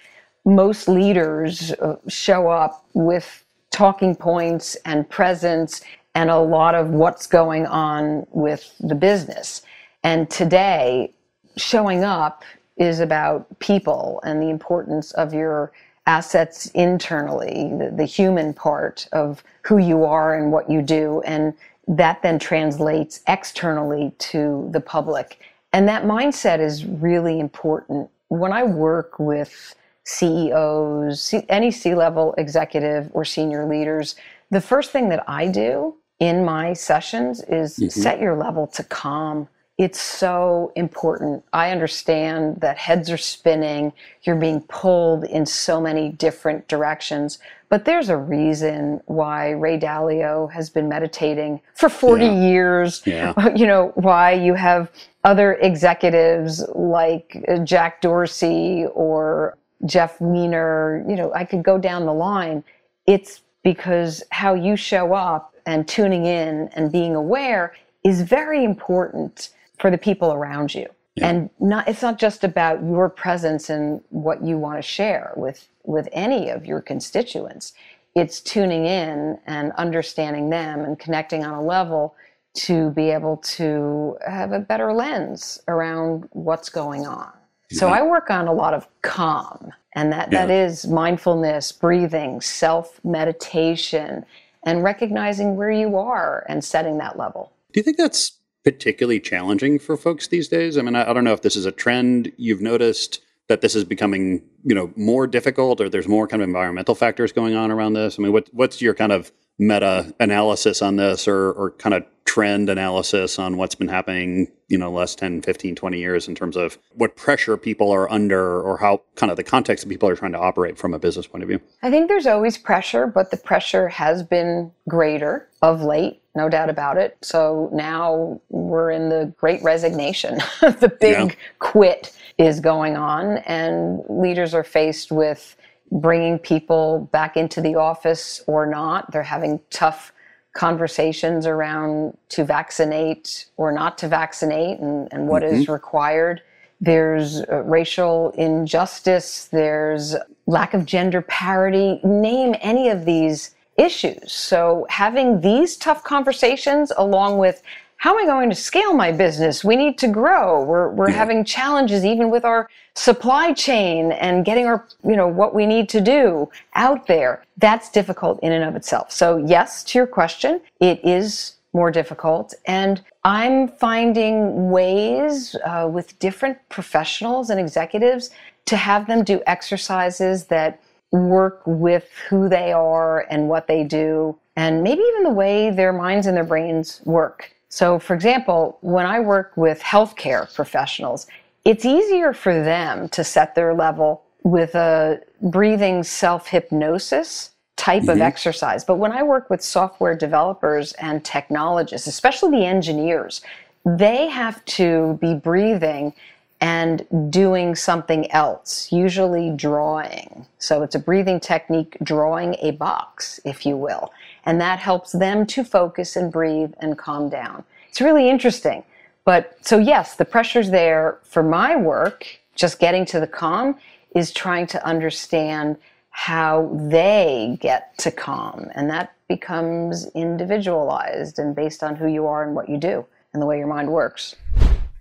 most 0.45 0.87
leaders 0.87 1.71
uh, 1.73 1.95
show 2.07 2.49
up 2.49 2.85
with 2.93 3.43
talking 3.71 4.15
points 4.15 4.75
and 4.85 5.09
presence 5.09 5.81
and 6.13 6.29
a 6.29 6.39
lot 6.39 6.75
of 6.75 6.89
what's 6.91 7.27
going 7.27 7.65
on 7.65 8.25
with 8.31 8.73
the 8.79 8.95
business. 8.95 9.63
And 10.03 10.29
today, 10.29 11.13
showing 11.57 12.03
up 12.03 12.43
is 12.77 12.99
about 12.99 13.59
people 13.59 14.19
and 14.23 14.41
the 14.41 14.49
importance 14.49 15.11
of 15.13 15.33
your 15.33 15.71
assets 16.07 16.67
internally, 16.67 17.71
the, 17.77 17.91
the, 17.95 18.05
human 18.05 18.53
part 18.53 19.07
of 19.11 19.43
who 19.63 19.79
you 19.79 20.03
are 20.03 20.37
and 20.37 20.51
what 20.51 20.69
you 20.69 20.81
do. 20.81 21.21
And 21.25 21.53
that 21.87 22.21
then 22.21 22.37
translates 22.37 23.21
externally 23.27 24.13
to 24.19 24.69
the 24.71 24.79
public. 24.79 25.39
And 25.73 25.87
that 25.89 26.03
mindset 26.03 26.59
is 26.59 26.85
really 26.85 27.39
important 27.39 28.09
when 28.29 28.51
I 28.51 28.63
work 28.63 29.19
with 29.19 29.75
CEOs, 30.05 31.33
any 31.49 31.71
C 31.71 31.95
level 31.95 32.33
executive 32.37 33.09
or 33.13 33.25
senior 33.25 33.65
leaders, 33.65 34.15
the 34.51 34.61
first 34.61 34.91
thing 34.91 35.09
that 35.09 35.23
I 35.27 35.47
do 35.47 35.95
in 36.19 36.45
my 36.45 36.73
sessions 36.73 37.41
is 37.47 37.77
mm-hmm. 37.77 37.89
set 37.89 38.19
your 38.19 38.37
level 38.37 38.67
to 38.67 38.83
calm. 38.83 39.47
It's 39.77 39.99
so 39.99 40.71
important. 40.77 41.43
I 41.51 41.71
understand 41.71 42.61
that 42.61 42.77
heads 42.77 43.11
are 43.11 43.17
spinning, 43.17 43.91
you're 44.23 44.37
being 44.37 44.61
pulled 44.61 45.25
in 45.25 45.45
so 45.45 45.81
many 45.81 46.13
different 46.13 46.69
directions, 46.69 47.39
but 47.67 47.83
there's 47.83 48.07
a 48.07 48.15
reason 48.15 49.01
why 49.07 49.49
Ray 49.49 49.77
Dalio 49.77 50.49
has 50.53 50.69
been 50.69 50.87
meditating 50.87 51.59
for 51.73 51.89
40 51.89 52.23
yeah. 52.23 52.31
years. 52.31 53.01
Yeah. 53.05 53.33
You 53.55 53.67
know, 53.67 53.91
why 53.95 54.31
you 54.31 54.53
have 54.53 54.89
other 55.25 55.55
executives 55.55 56.63
like 56.75 57.43
uh, 57.47 57.57
Jack 57.57 57.99
Dorsey 57.99 58.85
or 58.93 59.57
Jeff 59.85 60.21
Weiner, 60.21 61.03
you 61.09 61.15
know, 61.15 61.33
I 61.33 61.43
could 61.43 61.63
go 61.63 61.77
down 61.77 62.05
the 62.05 62.13
line. 62.13 62.63
It's 63.07 63.41
because 63.63 64.23
how 64.29 64.53
you 64.53 64.75
show 64.75 65.13
up 65.13 65.53
and 65.65 65.87
tuning 65.87 66.27
in 66.27 66.69
and 66.73 66.91
being 66.91 67.15
aware 67.15 67.73
is 68.03 68.21
very 68.21 68.63
important 68.63 69.49
for 69.79 69.89
the 69.89 69.97
people 69.97 70.31
around 70.31 70.73
you. 70.73 70.87
Yeah. 71.15 71.29
And 71.29 71.49
not 71.59 71.87
it's 71.87 72.01
not 72.01 72.19
just 72.19 72.43
about 72.43 72.83
your 72.83 73.09
presence 73.09 73.69
and 73.69 74.01
what 74.09 74.43
you 74.43 74.57
want 74.57 74.77
to 74.77 74.81
share 74.81 75.33
with 75.35 75.67
with 75.83 76.07
any 76.11 76.49
of 76.49 76.65
your 76.65 76.81
constituents. 76.81 77.73
It's 78.15 78.41
tuning 78.41 78.85
in 78.85 79.39
and 79.47 79.71
understanding 79.73 80.49
them 80.49 80.81
and 80.81 80.99
connecting 80.99 81.43
on 81.43 81.53
a 81.53 81.61
level 81.61 82.15
to 82.55 82.91
be 82.91 83.09
able 83.09 83.37
to 83.37 84.17
have 84.27 84.51
a 84.51 84.59
better 84.59 84.93
lens 84.93 85.61
around 85.67 86.27
what's 86.31 86.69
going 86.69 87.05
on. 87.05 87.31
Yeah. 87.69 87.79
So 87.79 87.87
I 87.89 88.01
work 88.01 88.29
on 88.29 88.47
a 88.47 88.53
lot 88.53 88.73
of 88.73 88.87
calm, 89.01 89.71
and 89.93 90.11
that, 90.11 90.31
yeah. 90.31 90.45
that 90.45 90.53
is 90.53 90.87
mindfulness, 90.87 91.71
breathing, 91.71 92.41
self 92.41 92.99
meditation, 93.03 94.25
and 94.63 94.83
recognizing 94.83 95.55
where 95.55 95.71
you 95.71 95.97
are 95.97 96.45
and 96.47 96.63
setting 96.63 96.97
that 96.99 97.17
level. 97.17 97.51
Do 97.73 97.79
you 97.79 97.83
think 97.83 97.97
that's 97.97 98.37
particularly 98.63 99.19
challenging 99.19 99.79
for 99.79 99.97
folks 99.97 100.27
these 100.27 100.47
days? 100.47 100.77
I 100.77 100.81
mean, 100.81 100.95
I, 100.95 101.09
I 101.09 101.13
don't 101.13 101.23
know 101.23 101.33
if 101.33 101.41
this 101.41 101.55
is 101.55 101.65
a 101.65 101.71
trend 101.71 102.31
you've 102.37 102.61
noticed 102.61 103.21
that 103.47 103.61
this 103.61 103.75
is 103.75 103.83
becoming, 103.83 104.41
you 104.63 104.73
know, 104.73 104.91
more 104.95 105.27
difficult 105.27 105.79
or 105.79 105.87
there's 105.87 106.07
more 106.07 106.27
kind 106.27 106.41
of 106.41 106.47
environmental 106.47 106.95
factors 106.95 107.31
going 107.31 107.55
on 107.55 107.71
around 107.71 107.93
this. 107.93 108.17
I 108.17 108.23
mean, 108.23 108.31
what, 108.31 108.49
what's 108.51 108.81
your 108.81 108.95
kind 108.95 109.11
of 109.11 109.31
meta 109.57 110.13
analysis 110.19 110.81
on 110.81 110.97
this 110.97 111.27
or, 111.27 111.51
or 111.51 111.71
kind 111.71 111.93
of 111.93 112.05
trend 112.25 112.69
analysis 112.69 113.39
on 113.39 113.55
what's 113.55 113.75
been 113.75 113.87
happening, 113.87 114.51
you 114.67 114.77
know, 114.77 114.91
last 114.91 115.17
10, 115.19 115.43
15, 115.43 115.75
20 115.75 115.99
years 115.99 116.27
in 116.27 116.35
terms 116.35 116.57
of 116.57 116.77
what 116.95 117.15
pressure 117.15 117.55
people 117.55 117.91
are 117.91 118.11
under 118.11 118.61
or 118.61 118.77
how 118.77 119.01
kind 119.15 119.31
of 119.31 119.37
the 119.37 119.43
context 119.43 119.83
that 119.83 119.89
people 119.89 120.09
are 120.09 120.15
trying 120.15 120.31
to 120.31 120.39
operate 120.39 120.77
from 120.77 120.93
a 120.93 120.99
business 120.99 121.27
point 121.27 121.43
of 121.43 121.49
view? 121.49 121.61
I 121.83 121.91
think 121.91 122.09
there's 122.09 122.25
always 122.25 122.57
pressure, 122.57 123.07
but 123.07 123.31
the 123.31 123.37
pressure 123.37 123.87
has 123.89 124.23
been 124.23 124.71
greater 124.89 125.47
of 125.61 125.81
late, 125.81 126.19
no 126.35 126.49
doubt 126.49 126.69
about 126.69 126.97
it. 126.97 127.15
So 127.21 127.69
now 127.71 128.41
we're 128.49 128.91
in 128.91 129.09
the 129.09 129.33
great 129.37 129.61
resignation. 129.63 130.39
the 130.61 130.93
big 130.99 131.29
yeah. 131.29 131.35
quit 131.59 132.11
is 132.37 132.59
going 132.59 132.97
on, 132.97 133.37
and 133.37 134.03
leaders 134.09 134.53
are 134.53 134.63
faced 134.63 135.11
with 135.11 135.55
bringing 135.95 136.37
people 136.37 137.09
back 137.11 137.37
into 137.37 137.61
the 137.61 137.75
office 137.75 138.43
or 138.47 138.65
not. 138.65 139.11
They're 139.11 139.23
having 139.23 139.59
tough 139.69 140.11
conversations 140.53 141.45
around 141.45 142.17
to 142.29 142.43
vaccinate 142.43 143.45
or 143.57 143.71
not 143.71 143.97
to 143.99 144.07
vaccinate 144.07 144.79
and, 144.79 145.07
and 145.11 145.27
what 145.27 145.43
mm-hmm. 145.43 145.55
is 145.55 145.67
required. 145.67 146.41
There's 146.81 147.41
uh, 147.41 147.63
racial 147.63 148.31
injustice, 148.31 149.45
there's 149.51 150.15
lack 150.45 150.73
of 150.73 150.85
gender 150.85 151.21
parity. 151.21 151.99
Name 152.03 152.55
any 152.61 152.89
of 152.89 153.05
these 153.05 153.55
issues. 153.77 154.31
So, 154.31 154.85
having 154.89 155.41
these 155.41 155.75
tough 155.77 156.03
conversations 156.03 156.91
along 156.97 157.37
with 157.37 157.61
how 157.97 158.17
am 158.17 158.23
I 158.23 158.25
going 158.25 158.49
to 158.49 158.55
scale 158.55 158.93
my 158.93 159.11
business? 159.11 159.63
We 159.63 159.75
need 159.75 159.97
to 159.99 160.07
grow. 160.07 160.63
We're, 160.63 160.89
we're 160.89 161.09
yeah. 161.09 161.15
having 161.15 161.43
challenges 161.43 162.05
even 162.05 162.29
with 162.29 162.45
our 162.45 162.69
supply 162.93 163.53
chain 163.53 164.11
and 164.11 164.45
getting 164.45 164.65
our, 164.65 164.85
you 165.03 165.15
know, 165.15 165.27
what 165.27 165.55
we 165.55 165.65
need 165.65 165.89
to 165.89 166.01
do 166.01 166.49
out 166.75 167.07
there. 167.07 167.43
That's 167.57 167.89
difficult 167.89 168.39
in 168.41 168.51
and 168.51 168.63
of 168.63 168.75
itself. 168.75 169.11
So 169.11 169.37
yes, 169.37 169.83
to 169.85 169.97
your 169.97 170.07
question, 170.07 170.61
it 170.79 171.03
is 171.03 171.55
more 171.73 171.91
difficult. 171.91 172.53
And 172.65 173.01
I'm 173.23 173.67
finding 173.67 174.69
ways 174.69 175.55
uh, 175.65 175.89
with 175.91 176.17
different 176.19 176.57
professionals 176.69 177.49
and 177.49 177.59
executives 177.59 178.29
to 178.65 178.77
have 178.77 179.07
them 179.07 179.23
do 179.23 179.41
exercises 179.45 180.45
that 180.45 180.81
work 181.11 181.61
with 181.65 182.09
who 182.29 182.49
they 182.49 182.71
are 182.71 183.25
and 183.29 183.47
what 183.47 183.67
they 183.67 183.83
do, 183.83 184.37
and 184.55 184.83
maybe 184.83 185.01
even 185.01 185.23
the 185.23 185.29
way 185.29 185.69
their 185.69 185.93
minds 185.93 186.27
and 186.27 186.35
their 186.35 186.43
brains 186.43 187.01
work. 187.05 187.54
So, 187.75 187.99
for 187.99 188.13
example, 188.13 188.77
when 188.79 189.05
I 189.05 189.19
work 189.19 189.51
with 189.57 189.81
healthcare 189.81 190.47
professionals, 190.55 191.27
it's 191.65 191.83
easier 191.83 192.31
for 192.31 192.53
them 192.53 193.09
to 193.09 193.21
set 193.21 193.53
their 193.53 193.73
level 193.73 194.23
with 194.43 194.75
a 194.75 195.19
breathing 195.41 196.01
self 196.01 196.47
hypnosis 196.47 197.49
type 197.75 198.03
mm-hmm. 198.03 198.11
of 198.11 198.21
exercise. 198.21 198.85
But 198.85 198.95
when 198.95 199.11
I 199.11 199.23
work 199.23 199.49
with 199.49 199.61
software 199.61 200.15
developers 200.15 200.93
and 200.93 201.21
technologists, 201.25 202.07
especially 202.07 202.59
the 202.59 202.65
engineers, 202.65 203.41
they 203.85 204.29
have 204.29 204.63
to 204.79 205.19
be 205.19 205.33
breathing 205.33 206.13
and 206.61 207.05
doing 207.29 207.75
something 207.75 208.31
else, 208.31 208.89
usually 208.89 209.49
drawing. 209.49 210.45
So 210.59 210.81
it's 210.81 210.95
a 210.95 210.99
breathing 210.99 211.41
technique, 211.41 211.97
drawing 212.01 212.55
a 212.61 212.71
box, 212.71 213.41
if 213.43 213.65
you 213.65 213.75
will. 213.75 214.13
And 214.45 214.61
that 214.61 214.79
helps 214.79 215.11
them 215.11 215.45
to 215.47 215.63
focus 215.63 216.15
and 216.15 216.31
breathe 216.31 216.73
and 216.79 216.97
calm 216.97 217.29
down. 217.29 217.63
It's 217.89 218.01
really 218.01 218.29
interesting. 218.29 218.83
But 219.25 219.57
so, 219.61 219.79
yes, 219.79 220.15
the 220.15 220.25
pressure's 220.25 220.69
there 220.69 221.19
for 221.23 221.41
my 221.41 221.75
work, 221.75 222.27
just 222.55 222.79
getting 222.79 223.05
to 223.07 223.19
the 223.19 223.27
calm, 223.27 223.75
is 224.15 224.31
trying 224.31 224.67
to 224.67 224.85
understand 224.85 225.77
how 226.11 226.69
they 226.73 227.57
get 227.59 227.97
to 227.97 228.11
calm. 228.11 228.69
And 228.75 228.89
that 228.89 229.13
becomes 229.27 230.07
individualized 230.13 231.39
and 231.39 231.55
based 231.55 231.83
on 231.83 231.95
who 231.95 232.07
you 232.07 232.27
are 232.27 232.43
and 232.43 232.55
what 232.55 232.69
you 232.69 232.77
do 232.77 233.05
and 233.33 233.41
the 233.41 233.45
way 233.45 233.57
your 233.57 233.67
mind 233.67 233.91
works. 233.91 234.35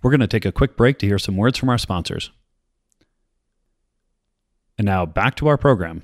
We're 0.01 0.11
going 0.11 0.19
to 0.19 0.27
take 0.27 0.45
a 0.45 0.51
quick 0.51 0.75
break 0.75 0.99
to 0.99 1.07
hear 1.07 1.17
some 1.17 1.37
words 1.37 1.57
from 1.57 1.69
our 1.69 1.77
sponsors. 1.77 2.31
And 4.77 4.85
now 4.85 5.05
back 5.05 5.35
to 5.35 5.47
our 5.47 5.57
program. 5.57 6.03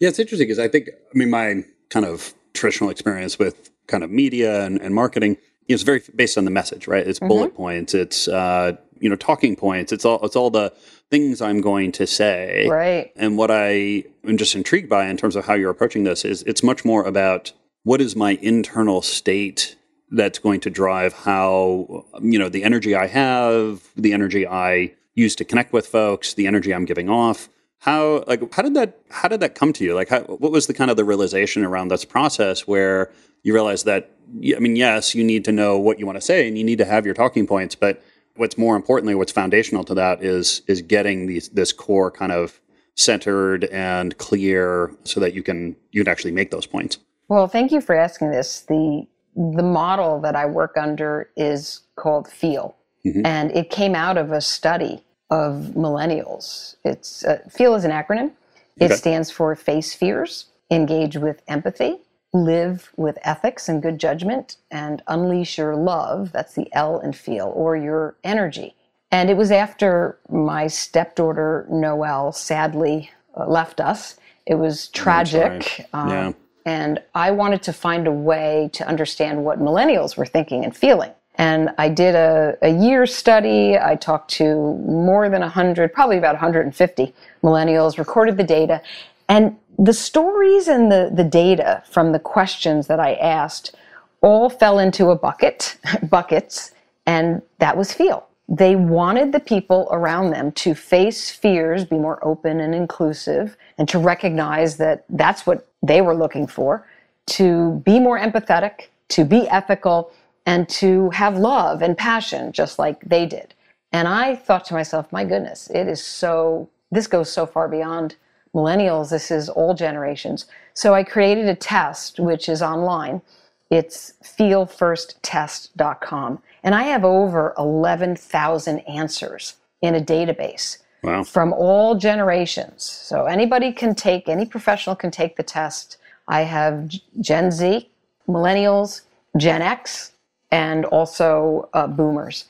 Yeah, 0.00 0.08
it's 0.08 0.18
interesting 0.18 0.48
because 0.48 0.58
I 0.58 0.66
think, 0.66 0.88
I 0.88 1.16
mean, 1.16 1.30
my 1.30 1.62
kind 1.92 2.06
of 2.06 2.34
traditional 2.54 2.90
experience 2.90 3.38
with 3.38 3.70
kind 3.86 4.04
of 4.04 4.10
media 4.10 4.64
and, 4.64 4.80
and 4.80 4.94
marketing 4.94 5.36
it's 5.68 5.82
very 5.82 6.02
based 6.14 6.38
on 6.38 6.44
the 6.44 6.50
message, 6.50 6.86
right? 6.86 7.06
It's 7.06 7.18
mm-hmm. 7.18 7.28
bullet 7.28 7.54
points, 7.54 7.94
it's 7.94 8.28
uh, 8.28 8.76
you 8.98 9.08
know 9.08 9.16
talking 9.16 9.56
points, 9.56 9.92
it's 9.92 10.04
all 10.04 10.24
it's 10.24 10.36
all 10.36 10.50
the 10.50 10.72
things 11.10 11.40
I'm 11.40 11.60
going 11.60 11.92
to 11.92 12.06
say, 12.06 12.66
right? 12.68 13.12
And 13.16 13.36
what 13.36 13.50
I 13.50 14.04
am 14.26 14.36
just 14.36 14.54
intrigued 14.54 14.88
by 14.88 15.06
in 15.06 15.16
terms 15.16 15.36
of 15.36 15.44
how 15.44 15.54
you're 15.54 15.70
approaching 15.70 16.04
this 16.04 16.24
is 16.24 16.42
it's 16.44 16.62
much 16.62 16.84
more 16.84 17.04
about 17.04 17.52
what 17.84 18.00
is 18.00 18.14
my 18.14 18.38
internal 18.42 19.02
state 19.02 19.76
that's 20.10 20.38
going 20.38 20.60
to 20.60 20.70
drive 20.70 21.12
how 21.12 22.04
you 22.20 22.38
know 22.38 22.48
the 22.48 22.64
energy 22.64 22.94
I 22.94 23.06
have, 23.06 23.82
the 23.96 24.12
energy 24.12 24.46
I 24.46 24.94
use 25.14 25.36
to 25.36 25.44
connect 25.44 25.72
with 25.72 25.86
folks, 25.86 26.34
the 26.34 26.46
energy 26.46 26.74
I'm 26.74 26.84
giving 26.84 27.08
off. 27.08 27.48
How 27.82 28.22
like 28.28 28.54
how 28.54 28.62
did 28.62 28.74
that 28.74 29.00
how 29.10 29.26
did 29.26 29.40
that 29.40 29.56
come 29.56 29.72
to 29.72 29.84
you? 29.84 29.92
Like 29.92 30.08
how, 30.08 30.20
what 30.20 30.52
was 30.52 30.68
the 30.68 30.74
kind 30.74 30.88
of 30.88 30.96
the 30.96 31.04
realization 31.04 31.64
around 31.64 31.88
this 31.88 32.04
process 32.04 32.60
where 32.60 33.10
you 33.42 33.52
realize 33.52 33.82
that 33.82 34.12
I 34.56 34.60
mean 34.60 34.76
yes, 34.76 35.16
you 35.16 35.24
need 35.24 35.44
to 35.46 35.52
know 35.52 35.76
what 35.78 35.98
you 35.98 36.06
want 36.06 36.16
to 36.16 36.20
say 36.20 36.46
and 36.46 36.56
you 36.56 36.62
need 36.62 36.78
to 36.78 36.84
have 36.84 37.04
your 37.04 37.14
talking 37.14 37.44
points, 37.44 37.74
but 37.74 38.00
what's 38.36 38.56
more 38.56 38.76
importantly, 38.76 39.16
what's 39.16 39.32
foundational 39.32 39.82
to 39.82 39.94
that 39.94 40.22
is 40.22 40.62
is 40.68 40.80
getting 40.80 41.26
these 41.26 41.48
this 41.48 41.72
core 41.72 42.08
kind 42.08 42.30
of 42.30 42.60
centered 42.94 43.64
and 43.64 44.16
clear 44.16 44.94
so 45.02 45.18
that 45.18 45.34
you 45.34 45.42
can 45.42 45.74
you 45.90 46.04
can 46.04 46.10
actually 46.10 46.30
make 46.30 46.52
those 46.52 46.66
points. 46.66 46.98
Well, 47.26 47.48
thank 47.48 47.72
you 47.72 47.80
for 47.80 47.96
asking 47.96 48.30
this. 48.30 48.60
The 48.60 49.08
the 49.34 49.64
model 49.64 50.20
that 50.20 50.36
I 50.36 50.46
work 50.46 50.76
under 50.76 51.30
is 51.36 51.80
called 51.96 52.28
FEEL, 52.28 52.76
mm-hmm. 53.04 53.26
and 53.26 53.50
it 53.50 53.70
came 53.70 53.96
out 53.96 54.18
of 54.18 54.30
a 54.30 54.40
study 54.40 55.02
of 55.32 55.72
millennials. 55.74 56.76
It's 56.84 57.24
uh, 57.24 57.38
FEEL 57.48 57.74
is 57.74 57.84
an 57.84 57.90
acronym. 57.90 58.32
It 58.76 58.86
okay. 58.86 58.96
stands 58.96 59.30
for 59.30 59.56
face 59.56 59.94
fears, 59.94 60.46
engage 60.70 61.16
with 61.16 61.42
empathy, 61.48 61.96
live 62.34 62.90
with 62.96 63.18
ethics 63.22 63.66
and 63.68 63.82
good 63.82 63.98
judgment, 63.98 64.56
and 64.70 65.02
unleash 65.06 65.56
your 65.56 65.74
love. 65.74 66.32
That's 66.32 66.54
the 66.54 66.68
L 66.72 67.00
in 67.00 67.14
FEEL 67.14 67.50
or 67.56 67.76
your 67.76 68.16
energy. 68.22 68.74
And 69.10 69.30
it 69.30 69.36
was 69.38 69.50
after 69.50 70.18
my 70.28 70.66
stepdaughter 70.66 71.66
Noelle 71.70 72.32
sadly 72.32 73.10
uh, 73.34 73.46
left 73.46 73.80
us. 73.80 74.18
It 74.46 74.56
was 74.56 74.88
tragic. 74.88 75.86
Um, 75.94 76.10
yeah. 76.10 76.32
And 76.66 77.02
I 77.14 77.30
wanted 77.30 77.62
to 77.64 77.72
find 77.72 78.06
a 78.06 78.12
way 78.12 78.68
to 78.74 78.86
understand 78.86 79.44
what 79.44 79.60
millennials 79.60 80.16
were 80.16 80.26
thinking 80.26 80.62
and 80.62 80.76
feeling. 80.76 81.12
And 81.36 81.70
I 81.78 81.88
did 81.88 82.14
a, 82.14 82.56
a 82.62 82.68
year 82.68 83.06
study. 83.06 83.78
I 83.78 83.96
talked 83.96 84.30
to 84.32 84.74
more 84.86 85.28
than 85.28 85.40
100, 85.40 85.92
probably 85.92 86.18
about 86.18 86.34
150 86.34 87.14
millennials, 87.42 87.98
recorded 87.98 88.36
the 88.36 88.44
data. 88.44 88.82
And 89.28 89.56
the 89.78 89.94
stories 89.94 90.68
and 90.68 90.92
the, 90.92 91.10
the 91.12 91.24
data 91.24 91.82
from 91.88 92.12
the 92.12 92.18
questions 92.18 92.86
that 92.88 93.00
I 93.00 93.14
asked 93.14 93.74
all 94.20 94.50
fell 94.50 94.78
into 94.78 95.10
a 95.10 95.16
bucket, 95.16 95.78
buckets, 96.10 96.72
and 97.06 97.42
that 97.58 97.76
was 97.76 97.92
feel. 97.92 98.26
They 98.48 98.76
wanted 98.76 99.32
the 99.32 99.40
people 99.40 99.88
around 99.90 100.30
them 100.30 100.52
to 100.52 100.74
face 100.74 101.30
fears, 101.30 101.84
be 101.84 101.96
more 101.96 102.22
open 102.22 102.60
and 102.60 102.74
inclusive, 102.74 103.56
and 103.78 103.88
to 103.88 103.98
recognize 103.98 104.76
that 104.76 105.04
that's 105.08 105.46
what 105.46 105.66
they 105.82 106.02
were 106.02 106.14
looking 106.14 106.46
for 106.46 106.86
to 107.24 107.82
be 107.84 107.98
more 107.98 108.18
empathetic, 108.18 108.88
to 109.08 109.24
be 109.24 109.48
ethical, 109.48 110.12
and 110.46 110.68
to 110.68 111.10
have 111.10 111.36
love 111.36 111.82
and 111.82 111.96
passion 111.96 112.52
just 112.52 112.78
like 112.78 113.00
they 113.00 113.26
did. 113.26 113.54
And 113.92 114.08
I 114.08 114.36
thought 114.36 114.64
to 114.66 114.74
myself, 114.74 115.10
my 115.12 115.24
goodness, 115.24 115.70
it 115.70 115.86
is 115.86 116.02
so, 116.02 116.68
this 116.90 117.06
goes 117.06 117.30
so 117.30 117.46
far 117.46 117.68
beyond 117.68 118.16
millennials. 118.54 119.10
This 119.10 119.30
is 119.30 119.48
all 119.48 119.74
generations. 119.74 120.46
So 120.74 120.94
I 120.94 121.04
created 121.04 121.46
a 121.46 121.54
test, 121.54 122.18
which 122.18 122.48
is 122.48 122.62
online. 122.62 123.22
It's 123.70 124.14
feelfirsttest.com. 124.22 126.42
And 126.62 126.74
I 126.74 126.82
have 126.84 127.04
over 127.04 127.52
11,000 127.58 128.78
answers 128.80 129.56
in 129.80 129.94
a 129.94 130.00
database 130.00 130.78
wow. 131.02 131.24
from 131.24 131.52
all 131.52 131.94
generations. 131.94 132.82
So 132.82 133.26
anybody 133.26 133.72
can 133.72 133.94
take, 133.94 134.28
any 134.28 134.46
professional 134.46 134.96
can 134.96 135.10
take 135.10 135.36
the 135.36 135.42
test. 135.42 135.98
I 136.28 136.42
have 136.42 136.88
Gen 137.20 137.50
Z, 137.50 137.90
millennials, 138.28 139.02
Gen 139.36 139.62
X, 139.62 140.11
and 140.52 140.84
also 140.84 141.68
uh, 141.72 141.88
boomers. 141.88 142.44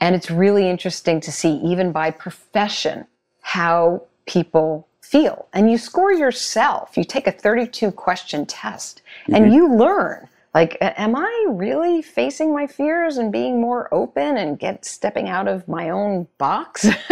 And 0.00 0.14
it's 0.14 0.30
really 0.30 0.70
interesting 0.70 1.20
to 1.20 1.32
see, 1.32 1.56
even 1.56 1.92
by 1.92 2.10
profession, 2.12 3.06
how 3.42 4.04
people 4.26 4.88
feel. 5.02 5.48
And 5.52 5.70
you 5.70 5.76
score 5.76 6.12
yourself. 6.12 6.96
You 6.96 7.04
take 7.04 7.26
a 7.26 7.32
32 7.32 7.90
question 7.90 8.46
test 8.46 9.02
and 9.26 9.44
mm-hmm. 9.44 9.54
you 9.54 9.74
learn 9.74 10.28
like 10.54 10.78
am 10.80 11.14
i 11.14 11.46
really 11.50 12.00
facing 12.00 12.52
my 12.54 12.66
fears 12.66 13.18
and 13.18 13.30
being 13.30 13.60
more 13.60 13.92
open 13.92 14.38
and 14.38 14.58
get 14.58 14.84
stepping 14.84 15.28
out 15.28 15.46
of 15.46 15.66
my 15.68 15.90
own 15.90 16.26
box 16.38 16.86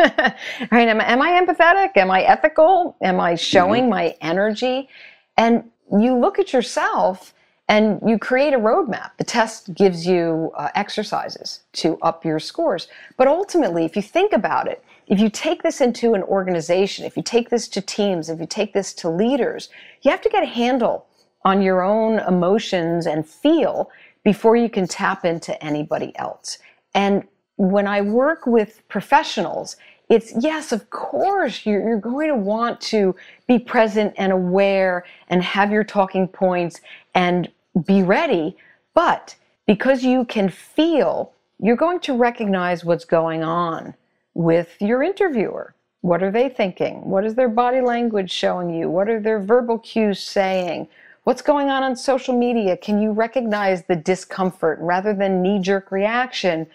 right 0.71 0.89
am, 0.89 1.01
am, 1.01 1.21
i 1.21 1.31
empathetic 1.41 1.97
am 1.97 2.11
i 2.11 2.23
ethical 2.23 2.97
am 3.03 3.21
i 3.21 3.35
showing 3.35 3.83
mm-hmm. 3.83 3.91
my 3.91 4.17
energy 4.21 4.89
and 5.37 5.65
you 6.01 6.19
look 6.19 6.39
at 6.39 6.53
yourself 6.53 7.35
and 7.69 8.01
you 8.07 8.19
create 8.19 8.55
a 8.55 8.59
roadmap 8.59 9.11
the 9.19 9.25
test 9.25 9.75
gives 9.75 10.07
you 10.07 10.53
uh, 10.57 10.69
exercises 10.75 11.61
to 11.73 11.99
up 11.99 12.25
your 12.25 12.39
scores 12.39 12.89
but 13.17 13.27
ultimately 13.27 13.85
if 13.85 13.97
you 13.97 14.03
think 14.03 14.33
about 14.33 14.69
it 14.69 14.85
if 15.09 15.21
you 15.21 15.31
take 15.31 15.63
this 15.63 15.81
into 15.81 16.15
an 16.15 16.23
organization 16.25 17.05
if 17.05 17.17
you 17.17 17.23
take 17.23 17.51
this 17.51 17.69
to 17.69 17.81
teams 17.81 18.29
if 18.29 18.41
you 18.41 18.47
take 18.47 18.73
this 18.73 18.93
to 18.93 19.09
leaders 19.09 19.69
you 20.03 20.11
have 20.11 20.21
to 20.21 20.29
get 20.29 20.43
a 20.43 20.47
handle 20.47 21.07
on 21.47 21.63
your 21.63 21.81
own 21.81 22.19
emotions 22.21 23.07
and 23.07 23.27
feel 23.27 23.89
before 24.25 24.57
you 24.57 24.69
can 24.69 24.89
tap 24.89 25.25
into 25.25 25.65
anybody 25.65 26.13
else. 26.19 26.59
And 26.95 27.23
when 27.55 27.87
I 27.87 28.01
work 28.01 28.45
with 28.45 28.83
professionals, 28.89 29.77
it's 30.09 30.33
yes, 30.41 30.73
of 30.73 30.91
course, 30.91 31.65
you're, 31.65 31.81
you're, 31.81 32.01
going 32.01 32.29
to 32.29 32.37
want 32.37 32.81
to 32.93 33.15
be 33.47 33.61
present 33.61 34.13
and 34.19 34.33
aware 34.33 35.05
and 35.29 35.41
have 35.45 35.71
your 35.71 35.85
talking 35.85 36.27
points 36.27 36.81
and 37.15 37.49
be 37.85 38.03
ready. 38.03 38.57
But 38.95 39.37
because 39.67 40.03
you 40.05 40.25
can 40.25 40.49
feel, 40.49 41.33
you're 41.59 41.77
going 41.77 42.01
to 42.01 42.17
recognize 42.17 42.85
what's 42.85 43.05
going 43.05 43.43
on 43.43 43.95
with 44.35 44.77
your 44.81 45.03
interviewer. 45.03 45.75
What 46.03 46.23
are 46.23 46.31
they 46.31 46.49
thinking? 46.49 47.09
What 47.09 47.25
is 47.25 47.35
their 47.35 47.49
body 47.49 47.81
language 47.81 48.31
showing 48.31 48.71
you? 48.71 48.89
What 48.89 49.09
are 49.09 49.21
their 49.21 49.41
verbal 49.41 49.79
cues 49.79 50.21
saying? 50.21 50.89
What's 51.25 51.43
going 51.43 51.69
on 51.69 51.83
on 51.83 51.97
social 51.97 52.39
media? 52.39 52.77
Can 52.77 53.03
you 53.03 53.11
recognize 53.11 53.83
the 53.83 53.97
discomfort 53.97 54.79
rather 54.81 55.13
than 55.13 55.43
knee 55.43 55.59
jerk 55.59 55.91
reaction? 55.91 56.69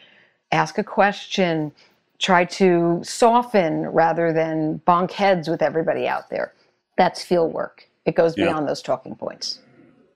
Ask 0.51 0.77
a 0.77 0.83
question, 0.83 1.71
try 2.19 2.43
to 2.45 2.99
soften 3.03 3.87
rather 3.87 4.33
than 4.33 4.81
bonk 4.85 5.11
heads 5.11 5.47
with 5.47 5.61
everybody 5.61 6.07
out 6.07 6.29
there. 6.29 6.53
That's 6.97 7.23
field 7.23 7.53
work. 7.53 7.87
It 8.05 8.15
goes 8.15 8.37
Yeah. 8.37 8.47
beyond 8.47 8.67
those 8.67 8.81
talking 8.81 9.15
points. 9.15 9.59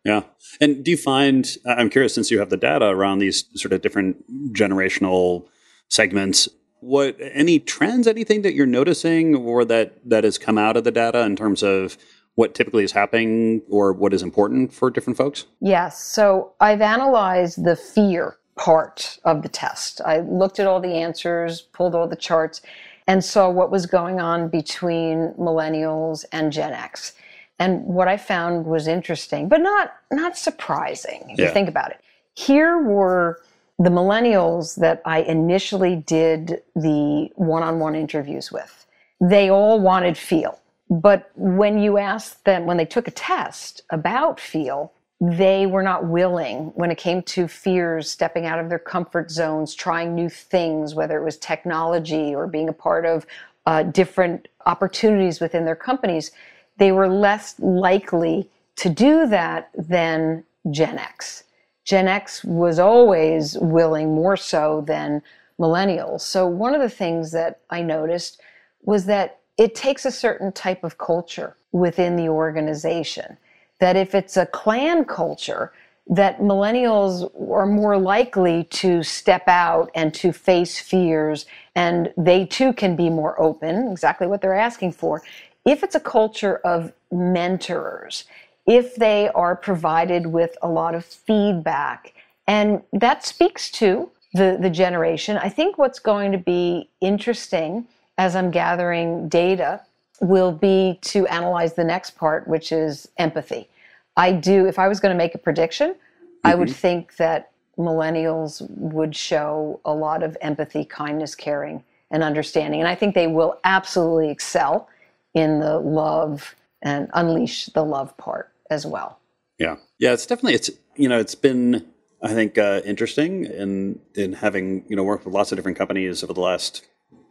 Yeah. 0.06 0.22
And 0.62 0.86
do 0.86 0.91
you 0.91 0.98
find, 0.98 1.58
I'm 1.65 1.89
curious, 1.89 2.13
since 2.13 2.30
you 2.32 2.39
have 2.39 2.52
the 2.52 2.58
data 2.58 2.86
around 2.86 3.20
these 3.20 3.44
sort 3.56 3.74
of 3.74 3.82
different 3.82 4.24
generational 4.54 5.48
segments, 5.89 6.48
what 6.80 7.18
any 7.20 7.60
trends, 7.60 8.08
anything 8.08 8.44
that 8.44 8.54
you're 8.54 8.68
noticing 8.68 9.36
or 9.36 9.65
that 9.65 10.08
that 10.08 10.24
has 10.24 10.38
come 10.38 10.60
out 10.60 10.78
of 10.78 10.84
the 10.84 10.91
data 10.91 11.22
in 11.22 11.36
terms 11.36 11.63
of 11.63 11.98
what 12.36 12.54
typically 12.54 12.84
is 12.84 12.91
happening 12.91 13.62
or 13.70 13.91
what 13.94 14.13
is 14.13 14.22
important 14.22 14.72
for 14.72 14.91
different 14.91 15.18
folks? 15.18 15.46
Yes. 15.60 16.00
So 16.00 16.54
I've 16.60 16.82
analyzed 16.82 17.65
the 17.65 17.76
fear 17.76 18.38
part 18.56 19.18
of 19.26 19.41
the 19.41 19.50
test. 19.50 20.02
I 20.06 20.20
looked 20.20 20.60
at 20.60 20.68
all 20.68 20.80
the 20.80 20.94
answers, 20.94 21.62
pulled 21.62 21.96
all 21.96 22.08
the 22.08 22.15
charts, 22.15 22.62
and 23.08 23.24
saw 23.24 23.50
what 23.50 23.72
was 23.72 23.86
going 23.86 24.20
on 24.20 24.50
between 24.50 25.34
millennials 25.39 26.26
and 26.32 26.52
Gen 26.52 26.74
X. 26.74 27.13
And 27.60 27.86
what 27.86 28.08
I 28.08 28.18
found 28.18 28.65
was 28.65 28.88
interesting, 28.88 29.48
but 29.48 29.62
not 29.62 29.94
not 30.12 30.38
surprising 30.38 31.30
if 31.30 31.39
Yeah. 31.39 31.46
you 31.46 31.52
think 31.52 31.70
about 31.70 31.91
it. 31.91 32.02
Here 32.34 32.78
were 32.82 33.39
the 33.80 33.89
millennials 33.89 34.76
that 34.76 35.02
I 35.06 35.20
initially 35.20 35.96
did 35.96 36.62
the 36.76 37.30
one-on-one 37.36 37.96
interviews 37.96 38.52
with. 38.52 38.86
They 39.20 39.50
all 39.50 39.80
wanted 39.80 40.18
feel. 40.18 40.60
But 40.89 41.32
when 41.36 41.80
you 41.80 41.98
asked 41.98 42.46
them, 42.46 42.65
when 42.65 42.78
they 42.78 42.86
took 42.86 43.08
a 43.08 43.12
test 43.12 43.82
about 43.89 44.39
feel, 44.39 44.91
they 45.20 45.65
were 45.65 45.82
not 45.82 46.06
willing 46.06 46.72
when 46.76 46.91
it 46.91 46.98
came 46.98 47.22
to 47.24 47.48
fears, 47.48 48.10
stepping 48.10 48.46
out 48.46 48.60
of 48.60 48.70
their 48.70 48.80
comfort 48.80 49.32
zones, 49.32 49.74
trying 49.74 50.13
new 50.13 50.30
things, 50.30 50.94
whether 50.94 51.18
it 51.18 51.24
was 51.24 51.38
technology 51.38 52.36
or 52.36 52.48
being 52.48 52.70
a 52.70 52.74
part 52.74 53.06
of 53.06 53.26
uh, 53.65 53.84
different 53.84 54.48
opportunities 54.65 55.39
within 55.39 55.65
their 55.65 55.76
companies. 55.76 56.32
They 56.77 56.91
were 56.91 57.07
less 57.07 57.55
likely 57.59 58.49
to 58.77 58.89
do 58.89 59.27
that 59.27 59.69
than 59.77 60.43
Gen 60.71 60.97
X. 60.97 61.43
Gen 61.83 62.07
X 62.07 62.43
was 62.43 62.79
always 62.79 63.57
willing 63.59 64.13
more 64.15 64.35
so 64.35 64.83
than 64.88 65.21
millennials. 65.59 66.21
So, 66.21 66.47
one 66.47 66.73
of 66.73 66.81
the 66.81 66.89
things 66.89 67.31
that 67.31 67.59
I 67.69 67.81
noticed 67.81 68.41
was 68.81 69.05
that 69.05 69.39
it 69.57 69.75
takes 69.75 70.05
a 70.05 70.11
certain 70.11 70.51
type 70.51 70.83
of 70.83 70.97
culture 70.97 71.55
within 71.71 72.15
the 72.15 72.27
organization. 72.27 73.38
That 73.79 73.95
if 73.95 74.15
it's 74.15 74.35
a 74.35 74.45
clan 74.45 75.05
culture, 75.05 75.71
that 76.07 76.39
millennials 76.39 77.31
are 77.51 77.65
more 77.65 77.97
likely 77.97 78.65
to 78.65 79.01
step 79.01 79.47
out 79.47 79.89
and 79.95 80.13
to 80.15 80.31
face 80.31 80.79
fears, 80.79 81.45
and 81.75 82.13
they 82.17 82.45
too 82.45 82.73
can 82.73 82.95
be 82.95 83.09
more 83.09 83.39
open, 83.41 83.91
exactly 83.91 84.27
what 84.27 84.41
they're 84.41 84.53
asking 84.53 84.91
for. 84.91 85.23
If 85.65 85.84
it's 85.84 85.95
a 85.95 85.99
culture 85.99 86.58
of 86.58 86.93
mentors, 87.12 88.25
if 88.67 88.95
they 88.95 89.30
are 89.30 89.56
provided 89.56 90.28
with 90.28 90.58
a 90.62 90.67
lot 90.67 90.95
of 90.95 91.06
feedback, 91.06 92.13
and 92.47 92.82
that 92.93 93.25
speaks 93.25 93.71
to 93.71 94.10
the, 94.36 94.58
the 94.60 94.69
generation. 94.69 95.38
I 95.38 95.47
think 95.47 95.78
what's 95.78 95.99
going 95.99 96.34
to 96.34 96.38
be 96.38 96.89
interesting 96.99 97.88
as 98.17 98.36
I'm 98.36 98.51
gathering 98.51 99.30
data 99.30 99.82
will 100.19 100.51
be 100.51 100.99
to 101.04 101.25
analyze 101.28 101.73
the 101.73 101.86
next 101.86 102.12
part, 102.12 102.45
which 102.47 102.71
is 102.71 103.08
empathy. 103.17 103.69
I 104.17 104.34
do, 104.34 104.65
if 104.65 104.78
I 104.78 104.88
was 104.89 104.99
going 104.99 105.13
to 105.13 105.17
make 105.17 105.36
a 105.36 105.38
prediction, 105.38 105.95
I 106.43 106.54
would 106.54 106.67
mm-hmm. 106.67 106.75
think 106.75 107.15
that 107.15 107.51
millennials 107.78 108.69
would 108.69 109.15
show 109.15 109.80
a 109.86 109.93
lot 109.93 110.21
of 110.21 110.38
empathy, 110.41 110.84
kindness, 110.84 111.34
caring, 111.34 111.84
and 112.12 112.21
understanding. 112.21 112.82
And 112.82 112.89
I 112.89 112.95
think 112.95 113.15
they 113.15 113.28
will 113.28 113.60
absolutely 113.63 114.30
excel 114.30 114.89
in 115.36 115.60
the 115.60 115.78
love 115.78 116.56
and 116.82 117.10
unleash 117.13 117.67
the 117.67 117.84
love 117.84 118.17
part 118.17 118.52
as 118.71 118.86
well. 118.86 119.19
Yeah, 119.60 119.76
yeah, 120.00 120.13
it's 120.13 120.26
definitely 120.26 120.56
it's 120.56 120.71
you 120.95 121.08
know 121.08 121.19
it's 121.19 121.36
been 121.36 121.86
I 122.21 122.34
think 122.34 122.58
uh, 122.58 122.82
interesting 122.86 123.45
in 123.45 124.00
in 124.15 124.34
having 124.34 124.84
you 124.89 124.95
know 124.95 125.04
worked 125.04 125.26
with 125.26 125.34
lots 125.34 125.52
of 125.52 125.58
different 125.58 125.78
companies 125.78 126.24
over 126.24 126.34
the 126.34 126.41
last 126.41 126.84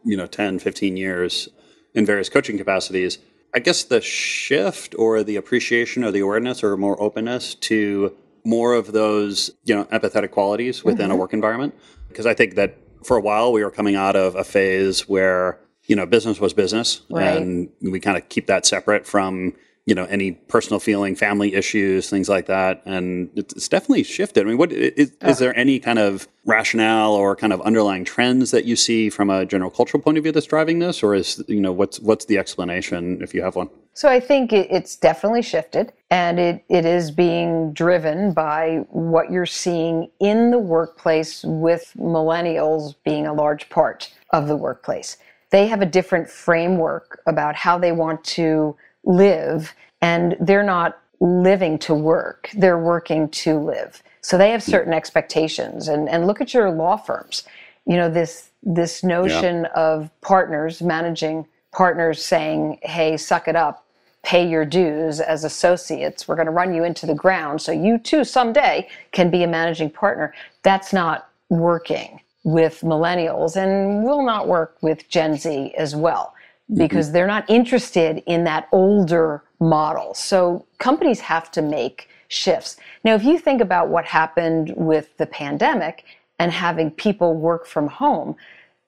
you 0.05 0.15
know 0.15 0.27
10, 0.27 0.59
15 0.59 0.95
years 0.95 1.49
in 1.93 2.05
various 2.05 2.29
coaching 2.29 2.57
capacities. 2.57 3.17
I 3.53 3.59
guess 3.59 3.83
the 3.83 4.01
shift 4.01 4.95
or 4.97 5.23
the 5.23 5.37
appreciation 5.37 6.03
or 6.03 6.11
the 6.11 6.19
awareness 6.19 6.63
or 6.63 6.75
more 6.77 7.01
openness 7.01 7.55
to 7.55 8.15
more 8.43 8.73
of 8.73 8.91
those 8.91 9.51
you 9.63 9.75
know 9.75 9.85
empathetic 9.85 10.31
qualities 10.31 10.83
within 10.83 11.11
a 11.11 11.15
work 11.15 11.33
environment 11.33 11.73
because 12.07 12.25
I 12.25 12.33
think 12.33 12.55
that 12.55 12.77
for 13.03 13.17
a 13.17 13.21
while 13.21 13.51
we 13.51 13.63
were 13.63 13.71
coming 13.71 13.95
out 13.95 14.15
of 14.15 14.35
a 14.35 14.43
phase 14.43 15.07
where 15.07 15.59
you 15.87 15.95
know 15.95 16.05
business 16.05 16.39
was 16.39 16.53
business. 16.53 17.01
Right. 17.09 17.37
and 17.37 17.69
we 17.81 17.99
kind 17.99 18.17
of 18.17 18.27
keep 18.29 18.47
that 18.47 18.65
separate 18.65 19.05
from 19.05 19.53
you 19.85 19.93
know 19.93 20.05
any 20.05 20.31
personal 20.31 20.79
feeling 20.79 21.15
family 21.15 21.53
issues 21.53 22.09
things 22.09 22.29
like 22.29 22.47
that. 22.47 22.81
And 22.85 23.29
it's, 23.35 23.67
definitely 23.67 24.03
shifted. 24.03 24.45
I 24.45 24.49
mean 24.49 24.57
what 24.57 24.71
is, 24.71 25.11
is 25.11 25.11
oh. 25.21 25.33
there 25.33 25.57
any 25.57 25.79
kind 25.79 25.99
of 25.99 26.27
rationale 26.45 27.13
or 27.13 27.35
kind 27.35 27.53
of 27.53 27.61
underlying 27.61 28.03
trends 28.05 28.51
that 28.51 28.65
you 28.65 28.75
see 28.75 29.09
from 29.09 29.29
a 29.29 29.45
general 29.45 29.71
cultural 29.71 30.01
point 30.01 30.17
of 30.17 30.23
view 30.23 30.31
that's 30.31 30.47
driving 30.47 30.79
this? 30.79 31.03
Or 31.03 31.13
is 31.13 31.43
you 31.47 31.61
know 31.61 31.71
what's 31.71 31.99
what's 31.99 32.25
the 32.25 32.37
explanation 32.37 33.21
if 33.21 33.33
you 33.33 33.41
have 33.43 33.55
one? 33.55 33.69
So 33.95 34.09
I 34.09 34.19
think 34.19 34.51
it's 34.51 34.97
definitely 34.97 35.41
shifted. 35.41 35.93
And 36.11 36.37
it, 36.37 36.65
it 36.67 36.85
is 36.85 37.11
being 37.11 37.71
driven 37.71 38.33
by 38.33 38.85
what 38.89 39.31
you're 39.31 39.45
seeing 39.45 40.11
in 40.19 40.51
the 40.51 40.59
workplace 40.59 41.45
with 41.45 41.93
millennials 41.97 42.95
being 43.05 43.25
a 43.25 43.33
large 43.33 43.69
part 43.69 44.11
of 44.31 44.49
the 44.49 44.57
workplace. 44.57 45.15
They 45.55 45.67
have 45.67 45.81
a 45.81 45.85
different 45.85 46.29
framework 46.29 47.21
about 47.27 47.55
how 47.55 47.77
they 47.77 47.93
want 47.93 48.21
to 48.25 48.75
live 49.05 49.73
and 50.01 50.35
they're 50.41 50.61
not 50.61 50.99
living 51.21 51.79
to 51.79 51.93
work, 51.93 52.49
they're 52.57 52.77
working 52.77 53.29
to 53.29 53.57
live. 53.57 54.03
So 54.19 54.37
they 54.37 54.51
have 54.51 54.61
certain 54.61 54.91
expectations 54.91 55.87
and, 55.87 56.09
and 56.09 56.27
look 56.27 56.41
at 56.41 56.53
your 56.53 56.69
law 56.71 56.97
firms. 56.97 57.45
You 57.85 57.95
know, 57.95 58.09
this 58.09 58.49
this 58.63 59.01
notion 59.01 59.63
of 59.67 60.11
partners 60.19 60.81
managing 60.81 61.47
partners 61.71 62.21
saying, 62.21 62.79
hey, 62.83 63.15
suck 63.15 63.47
it 63.47 63.55
up, 63.55 63.85
pay 64.23 64.45
your 64.45 64.65
dues 64.65 65.21
as 65.21 65.45
associates. 65.45 66.27
We're 66.27 66.35
going 66.35 66.47
to 66.47 66.51
run 66.51 66.75
you 66.75 66.83
into 66.83 67.05
the 67.05 67.15
ground 67.15 67.61
so 67.61 67.71
you 67.71 67.97
too 67.97 68.25
someday 68.25 68.89
can 69.13 69.31
be 69.31 69.43
a 69.43 69.47
managing 69.47 69.89
partner. 69.89 70.33
That's 70.63 70.91
not 70.91 71.29
working 71.47 72.19
with 72.45 72.81
millennials 72.81 73.57
and 73.57 74.03
will 74.03 74.23
not 74.23 74.47
work 74.47 74.77
with 74.81 75.09
Gen 75.09 75.35
Z 75.35 75.73
as 75.77 75.95
well 75.95 76.33
mm-hmm. 76.71 76.77
because 76.77 77.11
they're 77.11 77.27
not 77.27 77.49
interested 77.49 78.23
in 78.27 78.43
that 78.45 78.69
older 78.71 79.43
model. 79.59 80.13
So 80.13 80.65
companies 80.77 81.19
have 81.21 81.51
to 81.51 81.61
make 81.61 82.07
shifts. 82.27 82.77
Now, 83.03 83.15
if 83.15 83.23
you 83.23 83.39
think 83.39 83.61
about 83.61 83.89
what 83.89 84.05
happened 84.05 84.73
with 84.77 85.17
the 85.17 85.25
pandemic 85.25 86.05
and 86.37 86.51
having 86.51 86.91
people 86.91 87.33
work 87.33 87.65
from 87.65 87.87
home, 87.87 88.35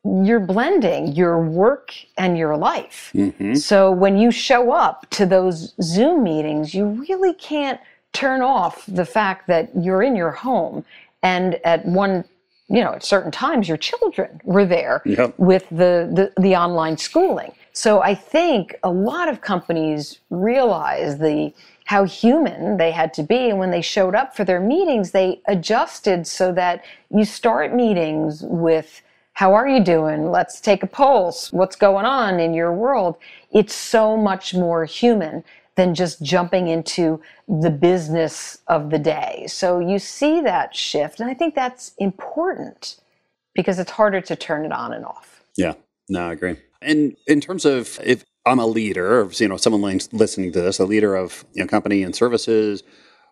you're 0.03 0.39
blending 0.39 1.07
your 1.13 1.41
work 1.43 1.93
and 2.17 2.37
your 2.37 2.55
life. 2.55 3.11
Mm-hmm. 3.15 3.55
So 3.55 3.91
when 3.91 4.19
you 4.19 4.29
show 4.29 4.71
up 4.71 5.09
to 5.11 5.25
those 5.25 5.73
Zoom 5.81 6.23
meetings, 6.23 6.75
you 6.75 6.85
really 7.09 7.33
can't 7.33 7.79
turn 8.13 8.41
off 8.41 8.85
the 8.87 9.05
fact 9.05 9.47
that 9.47 9.69
you're 9.75 10.03
in 10.03 10.15
your 10.15 10.31
home 10.31 10.85
and 11.23 11.55
at 11.65 11.85
one 11.85 12.23
you 12.69 12.81
know 12.83 12.93
at 12.93 13.03
certain 13.03 13.31
times 13.31 13.67
your 13.67 13.77
children 13.77 14.41
were 14.43 14.65
there 14.65 15.01
Yep. 15.05 15.35
with 15.37 15.67
the, 15.69 16.09
the 16.35 16.41
the 16.41 16.55
online 16.55 16.97
schooling. 16.97 17.51
So 17.73 18.01
i 18.01 18.13
think 18.15 18.75
a 18.83 18.89
lot 18.91 19.29
of 19.29 19.41
companies 19.41 20.19
realize 20.29 21.17
the 21.19 21.53
how 21.85 22.03
human 22.03 22.75
they 22.75 22.91
had 22.91 23.13
to 23.13 23.23
be. 23.23 23.49
And 23.49 23.59
when 23.59 23.71
they 23.71 23.81
showed 23.81 24.13
up 24.13 24.35
for 24.35 24.43
their 24.43 24.59
meetings 24.59 25.11
they 25.11 25.41
adjusted 25.47 26.27
so 26.27 26.51
that 26.53 26.83
you 27.09 27.23
start 27.25 27.73
meetings 27.73 28.41
with 28.43 29.01
how 29.33 29.53
are 29.53 29.67
you 29.67 29.83
doing? 29.83 30.31
Let's 30.31 30.59
take 30.59 30.81
a 30.81 30.87
pulse. 30.87 31.53
What's 31.53 31.75
going 31.75 32.05
on 32.05 32.39
in 32.39 32.55
your 32.55 32.73
world? 32.73 33.17
It's 33.51 33.75
so 33.75 34.17
much 34.17 34.55
more 34.55 34.83
human 34.85 35.43
than 35.77 35.95
just 35.95 36.21
jumping 36.21 36.67
into 36.67 37.21
the 37.47 37.69
business 37.69 38.57
of 38.67 38.89
the 38.89 38.99
day. 38.99 39.45
So 39.47 39.79
you 39.79 39.99
see 39.99 40.41
that 40.41 40.75
shift, 40.75 41.19
and 41.19 41.29
I 41.29 41.33
think 41.33 41.55
that's 41.55 41.93
important 41.99 42.99
because 43.53 43.79
it's 43.79 43.91
harder 43.91 44.19
to 44.21 44.35
turn 44.35 44.65
it 44.65 44.71
on 44.71 44.91
and 44.91 45.05
off. 45.05 45.43
Yeah, 45.55 45.75
no, 46.09 46.29
I 46.29 46.33
agree. 46.33 46.57
And 46.81 47.15
in 47.27 47.39
terms 47.39 47.63
of 47.63 47.99
if 48.03 48.25
I'm 48.45 48.59
a 48.59 48.65
leader, 48.65 49.29
you 49.33 49.47
know, 49.47 49.57
someone 49.57 49.81
listening 50.11 50.51
to 50.51 50.61
this, 50.61 50.79
a 50.79 50.85
leader 50.85 51.15
of 51.15 51.45
you 51.53 51.63
know, 51.63 51.67
company 51.67 52.03
and 52.03 52.15
services, 52.15 52.83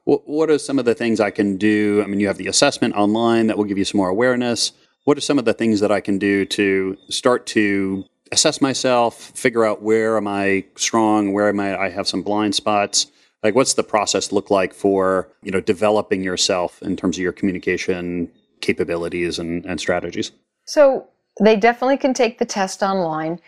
what, 0.03 0.27
what 0.27 0.49
are 0.51 0.60
some 0.60 0.77
of 0.77 0.86
the 0.86 0.95
things 0.95 1.19
I 1.19 1.31
can 1.31 1.58
do? 1.58 2.01
I 2.03 2.08
mean, 2.08 2.19
you 2.19 2.27
have 2.27 2.38
the 2.38 2.47
assessment 2.47 2.95
online 2.95 3.47
that 3.47 3.58
will 3.58 3.65
give 3.65 3.77
you 3.77 3.86
some 3.86 3.97
more 3.97 4.10
awareness. 4.10 4.71
What 5.05 5.17
are 5.17 5.21
some 5.21 5.39
of 5.39 5.45
the 5.45 5.53
things 5.53 5.79
that 5.79 5.91
I 5.91 5.99
can 5.99 6.19
do 6.19 6.45
to 6.45 6.97
start 7.10 7.47
to 7.47 8.05
assess 8.31 8.61
myself, 8.61 9.15
figure 9.15 9.65
out 9.65 9.81
where 9.81 10.17
am 10.17 10.27
I 10.27 10.65
strong, 10.75 11.33
where 11.33 11.49
am 11.49 11.59
I, 11.59 11.77
I 11.77 11.89
have 11.89 12.07
some 12.07 12.21
blind 12.21 12.55
spots? 12.55 13.07
Like, 13.43 13.55
what's 13.55 13.75
the 13.75 13.83
process 13.83 14.31
look 14.31 14.49
like 14.49 14.73
for 14.73 15.29
you 15.43 15.51
know 15.51 15.61
developing 15.61 16.23
yourself 16.23 16.81
in 16.81 16.95
terms 16.95 17.17
of 17.17 17.21
your 17.21 17.31
communication 17.31 18.31
capabilities 18.61 19.38
and, 19.38 19.65
and 19.65 19.79
strategies? 19.79 20.31
So 20.65 21.07
they 21.39 21.55
definitely 21.55 21.97
can 21.97 22.13
take 22.13 22.39
the 22.39 22.45
test 22.45 22.81
online, 22.81 23.39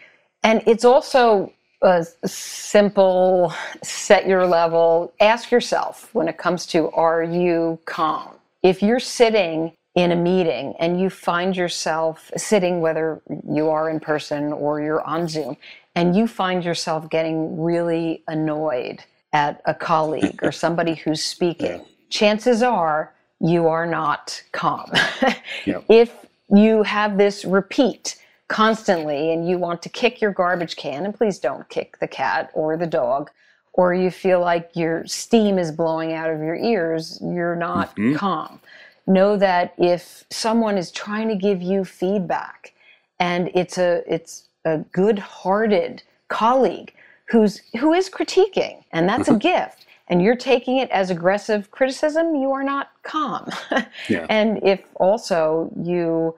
and 0.44 0.62
it's 0.68 0.86
also 0.86 1.52
a 1.82 2.06
simple 2.26 3.54
set 3.82 4.28
your 4.28 4.46
level. 4.46 5.14
Ask 5.20 5.52
yourself 5.52 6.14
when 6.14 6.28
it 6.28 6.38
comes 6.38 6.66
to 6.68 6.92
are 6.92 7.24
you 7.24 7.80
calm? 7.86 8.36
If 8.64 8.84
you're 8.84 9.00
sitting 9.00 9.74
in 9.98 10.12
a 10.12 10.16
meeting 10.16 10.76
and 10.80 11.02
you 11.02 11.10
find 11.10 11.58
yourself 11.58 12.32
sitting, 12.38 12.82
whether 12.82 13.20
you 13.50 13.68
are 13.68 13.90
in 13.90 14.00
person 14.00 14.54
or 14.54 14.80
you're 14.80 15.02
on 15.02 15.28
Zoom, 15.28 15.58
and 15.96 16.16
you 16.16 16.28
find 16.28 16.64
yourself 16.64 17.10
getting 17.10 17.60
really 17.60 18.24
annoyed 18.28 19.04
at 19.34 19.60
a 19.66 19.74
colleague 19.74 20.40
or 20.44 20.52
somebody 20.52 20.94
who's 20.94 21.24
speaking, 21.36 21.84
chances 22.10 22.62
are 22.62 23.12
you 23.40 23.68
are 23.68 23.88
not 23.88 24.42
calm. 24.52 24.92
yep. 25.66 25.84
If 25.90 26.28
you 26.56 26.84
have 26.84 27.18
this 27.18 27.44
repeat 27.44 28.22
constantly 28.50 29.34
and 29.34 29.50
you 29.50 29.58
want 29.58 29.82
to 29.82 29.90
kick 29.90 30.22
your 30.22 30.32
garbage 30.32 30.76
can, 30.76 31.06
and 31.06 31.14
please 31.14 31.40
don't 31.40 31.68
kick 31.70 31.98
the 32.00 32.08
cat 32.08 32.52
or 32.54 32.78
the 32.78 32.88
dog, 32.88 33.32
or 33.74 33.96
you 33.96 34.12
feel 34.12 34.42
like 34.42 34.70
your 34.76 35.08
steam 35.08 35.58
is 35.58 35.72
blowing 35.72 36.14
out 36.14 36.30
of 36.30 36.40
your 36.40 36.56
ears, 36.56 37.20
you're 37.22 37.56
not 37.56 37.96
mm-hmm. 37.96 38.16
calm. 38.16 38.60
Know 39.08 39.38
that 39.38 39.74
if 39.78 40.26
someone 40.30 40.78
is 40.78 40.92
trying 40.92 41.30
to 41.30 41.36
give 41.36 41.62
you 41.62 41.86
feedback 41.86 42.74
and 43.20 43.50
it's 43.56 43.78
a 43.78 44.04
it's 44.06 44.50
a 44.66 44.80
good-hearted 44.92 46.04
colleague 46.28 46.94
who's 47.30 47.62
who 47.80 47.94
is 47.94 48.10
critiquing, 48.10 48.84
and 48.92 49.08
that's 49.08 49.28
a 49.28 49.32
mm-hmm. 49.32 49.40
gift 49.40 49.88
and 50.08 50.22
you're 50.22 50.36
taking 50.36 50.78
it 50.78 50.90
as 50.90 51.10
aggressive 51.10 51.70
criticism, 51.72 52.36
you 52.36 52.52
are 52.52 52.64
not 52.64 52.92
calm. 53.04 53.50
yeah. 54.10 54.26
And 54.30 54.64
if 54.64 54.82
also 54.96 55.70
you 55.82 56.36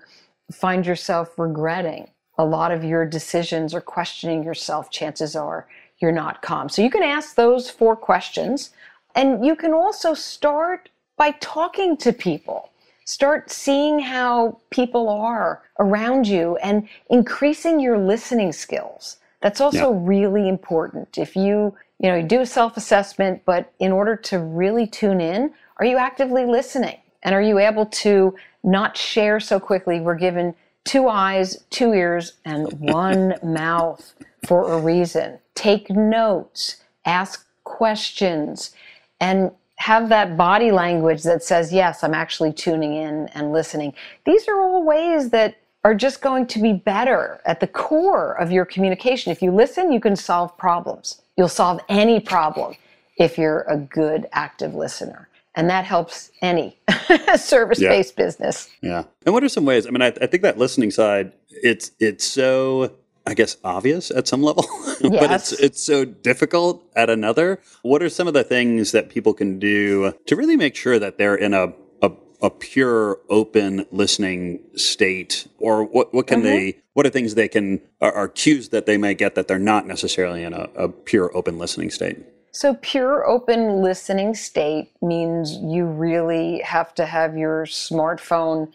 find 0.52 0.86
yourself 0.86 1.38
regretting 1.38 2.10
a 2.38 2.46
lot 2.46 2.72
of 2.72 2.84
your 2.84 3.06
decisions 3.06 3.76
or 3.76 3.82
questioning 3.82 4.44
yourself, 4.44 4.90
chances 4.90 5.36
are 5.36 5.68
you're 6.00 6.12
not 6.12 6.42
calm. 6.42 6.70
So 6.70 6.82
you 6.82 6.90
can 6.90 7.04
ask 7.04 7.36
those 7.36 7.70
four 7.70 7.96
questions. 7.96 8.72
And 9.16 9.46
you 9.46 9.56
can 9.56 9.74
also 9.74 10.14
start 10.14 10.90
by 11.20 11.32
talking 11.42 11.98
to 11.98 12.12
people. 12.12 12.72
Start 13.06 13.52
seeing 13.52 14.00
how 14.00 14.60
people 14.72 15.10
are 15.10 15.62
around 15.80 16.28
you 16.28 16.56
and 16.64 16.88
increasing 17.10 17.80
your 17.80 17.98
listening 17.98 18.52
skills. 18.52 19.18
That's 19.42 19.62
also 19.62 19.92
yeah. 19.92 20.00
really 20.02 20.48
important. 20.48 21.18
If 21.18 21.36
you 21.36 21.76
you 22.00 22.10
know, 22.10 22.16
you 22.16 22.24
do 22.24 22.40
a 22.40 22.46
self 22.46 22.78
assessment, 22.78 23.42
but 23.46 23.74
in 23.80 23.92
order 23.92 24.16
to 24.16 24.40
really 24.40 24.88
tune 24.88 25.20
in, 25.20 25.54
are 25.78 25.86
you 25.86 25.98
actively 25.98 26.46
listening? 26.46 26.98
And 27.24 27.36
are 27.36 27.42
you 27.42 27.60
able 27.60 27.86
to 27.86 28.36
not 28.64 28.96
share 28.96 29.42
so 29.42 29.60
quickly? 29.60 30.00
We're 30.00 30.16
given 30.16 30.56
two 30.86 31.10
eyes, 31.10 31.66
two 31.70 31.94
ears, 31.94 32.34
and 32.46 32.72
one 32.80 33.36
mouth 33.44 34.14
for 34.48 34.72
a 34.72 34.80
reason. 34.80 35.40
Take 35.56 35.90
notes, 35.90 36.78
ask 37.06 37.46
questions, 37.66 38.74
and 39.20 39.52
have 39.80 40.10
that 40.10 40.36
body 40.36 40.72
language 40.72 41.24
that 41.24 41.42
says, 41.42 41.74
Yes, 41.74 42.04
I'm 42.04 42.14
actually 42.14 42.54
tuning 42.54 42.94
in 42.94 43.28
and 43.30 43.52
listening. 43.52 43.94
These 44.26 44.48
are 44.48 44.62
all 44.62 44.84
ways 44.84 45.30
that 45.32 45.58
are 45.86 45.96
just 45.96 46.22
going 46.22 46.46
to 46.48 46.62
be 46.62 46.74
better 46.74 47.40
at 47.46 47.62
the 47.62 47.68
core 47.68 48.34
of 48.34 48.52
your 48.52 48.66
communication. 48.66 49.32
If 49.32 49.42
you 49.42 49.52
listen, 49.52 49.92
you 49.92 50.02
can 50.02 50.16
solve 50.16 50.56
problems. 50.58 51.22
You'll 51.38 51.48
solve 51.48 51.80
any 51.88 52.20
problem 52.20 52.76
if 53.18 53.38
you're 53.38 53.62
a 53.62 53.78
good 53.78 54.28
active 54.34 54.76
listener. 54.76 55.30
And 55.56 55.70
that 55.70 55.86
helps 55.86 56.32
any 56.42 56.78
service 57.38 57.80
based 57.80 58.14
yeah. 58.18 58.26
business. 58.26 58.70
Yeah. 58.82 59.04
And 59.26 59.34
what 59.34 59.44
are 59.44 59.50
some 59.50 59.66
ways? 59.66 59.88
I 59.88 59.92
mean, 59.92 60.02
I, 60.02 60.08
I 60.08 60.28
think 60.28 60.44
that 60.44 60.58
listening 60.58 60.92
side, 60.92 61.32
it's 61.50 61.92
it's 62.00 62.26
so 62.26 62.94
I 63.26 63.34
guess 63.34 63.58
obvious 63.64 64.12
at 64.12 64.28
some 64.28 64.42
level, 64.42 64.66
yes. 65.02 65.02
but 65.02 65.32
it's 65.32 65.52
it's 65.54 65.84
so 65.84 66.06
difficult 66.06 66.84
at 66.96 67.10
another. 67.10 67.62
What 67.82 68.02
are 68.02 68.10
some 68.10 68.28
of 68.28 68.34
the 68.34 68.44
things 68.44 68.92
that 68.92 69.10
people 69.10 69.34
can 69.34 69.60
do 69.60 70.14
to 70.26 70.36
really 70.36 70.56
make 70.56 70.76
sure 70.76 71.00
that 71.00 71.18
they're 71.18 71.36
in 71.36 71.54
a 71.54 71.74
a, 72.02 72.12
a 72.42 72.50
pure 72.50 73.20
open 73.30 73.86
listening 73.92 74.60
state, 74.76 75.48
or 75.60 75.84
what 75.84 76.14
what 76.14 76.28
can 76.28 76.40
mm-hmm. 76.40 76.48
they 76.48 76.78
what 76.94 77.06
are 77.06 77.10
things 77.10 77.36
they 77.36 77.48
can 77.48 77.82
are, 78.02 78.12
are, 78.12 78.28
cues 78.28 78.70
that 78.70 78.86
they 78.86 78.98
may 78.98 79.14
get 79.14 79.36
that 79.36 79.48
they're 79.48 79.60
not 79.60 79.86
necessarily 79.86 80.44
in 80.44 80.54
a, 80.54 80.70
a 80.76 80.90
pure 80.90 81.36
open 81.36 81.58
listening 81.58 81.90
state 81.90 82.18
so 82.52 82.76
pure 82.82 83.28
open 83.28 83.82
listening 83.82 84.34
state 84.34 84.92
means 85.02 85.54
you 85.58 85.86
really 85.86 86.60
have 86.62 86.94
to 86.96 87.06
have 87.06 87.38
your 87.38 87.66
smartphone 87.66 88.72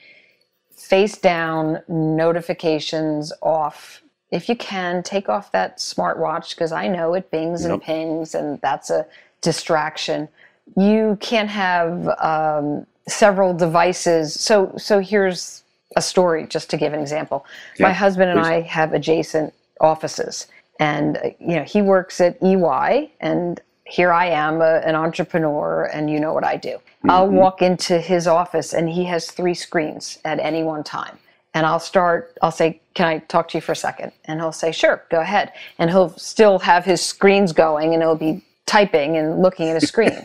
face 0.71 1.17
down 1.17 1.83
notifications 1.89 3.33
off 3.43 4.03
if 4.35 4.49
you 4.49 4.57
can 4.57 5.03
take 5.03 5.29
off 5.29 5.53
that 5.53 5.79
smartwatch 5.79 6.51
because 6.51 6.73
i 6.73 6.87
know 6.87 7.14
it 7.14 7.31
bings 7.31 7.62
yep. 7.62 7.73
and 7.73 7.83
pings 7.83 8.35
and 8.35 8.61
that's 8.61 8.90
a 8.90 9.07
distraction 9.40 10.29
you 10.77 11.16
can't 11.20 11.51
have 11.51 12.09
um, 12.18 12.87
several 13.07 13.55
devices 13.55 14.38
so 14.38 14.73
so 14.77 14.99
here's 14.99 15.64
a 15.97 16.03
story 16.03 16.47
just 16.47 16.70
to 16.70 16.77
give 16.77 16.92
an 16.92 17.01
example. 17.01 17.47
Yeah, 17.79 17.88
My 17.88 17.92
husband 17.92 18.31
and 18.31 18.40
please. 18.40 18.49
I 18.49 18.61
have 18.62 18.92
adjacent 18.92 19.55
offices, 19.81 20.47
and 20.81 21.16
uh, 21.18 21.31
you 21.38 21.57
know 21.57 21.64
he 21.64 21.83
works 21.83 22.20
at 22.20 22.42
EY, 22.42 23.11
and 23.20 23.61
here 23.85 24.12
I 24.12 24.27
am, 24.27 24.61
a, 24.61 24.81
an 24.85 24.94
entrepreneur, 24.94 25.85
and 25.92 26.11
you 26.11 26.20
know 26.20 26.33
what 26.33 26.44
I 26.44 26.57
do. 26.57 26.70
Mm-hmm. 26.70 27.11
I'll 27.11 27.29
walk 27.29 27.62
into 27.62 28.01
his 28.01 28.27
office, 28.27 28.73
and 28.73 28.88
he 28.88 29.05
has 29.05 29.31
three 29.31 29.55
screens 29.55 30.18
at 30.25 30.40
any 30.40 30.62
one 30.62 30.85
time. 30.85 31.18
And 31.53 31.66
I'll 31.66 31.81
start, 31.81 32.37
I'll 32.42 32.51
say, 32.51 32.81
Can 32.95 33.07
I 33.07 33.19
talk 33.19 33.49
to 33.49 33.59
you 33.59 33.63
for 33.63 33.73
a 33.73 33.77
second? 33.77 34.13
And 34.25 34.41
he'll 34.41 34.53
say, 34.53 34.73
Sure, 34.73 35.05
go 35.11 35.21
ahead. 35.21 35.53
And 35.79 35.91
he'll 35.91 36.11
still 36.11 36.59
have 36.61 36.85
his 36.85 37.03
screens 37.03 37.53
going, 37.53 37.93
and 37.93 38.03
he'll 38.03 38.15
be 38.15 38.45
typing 38.67 39.17
and 39.17 39.43
looking 39.43 39.69
at 39.69 39.77
a 39.77 39.87
screen. 39.87 40.25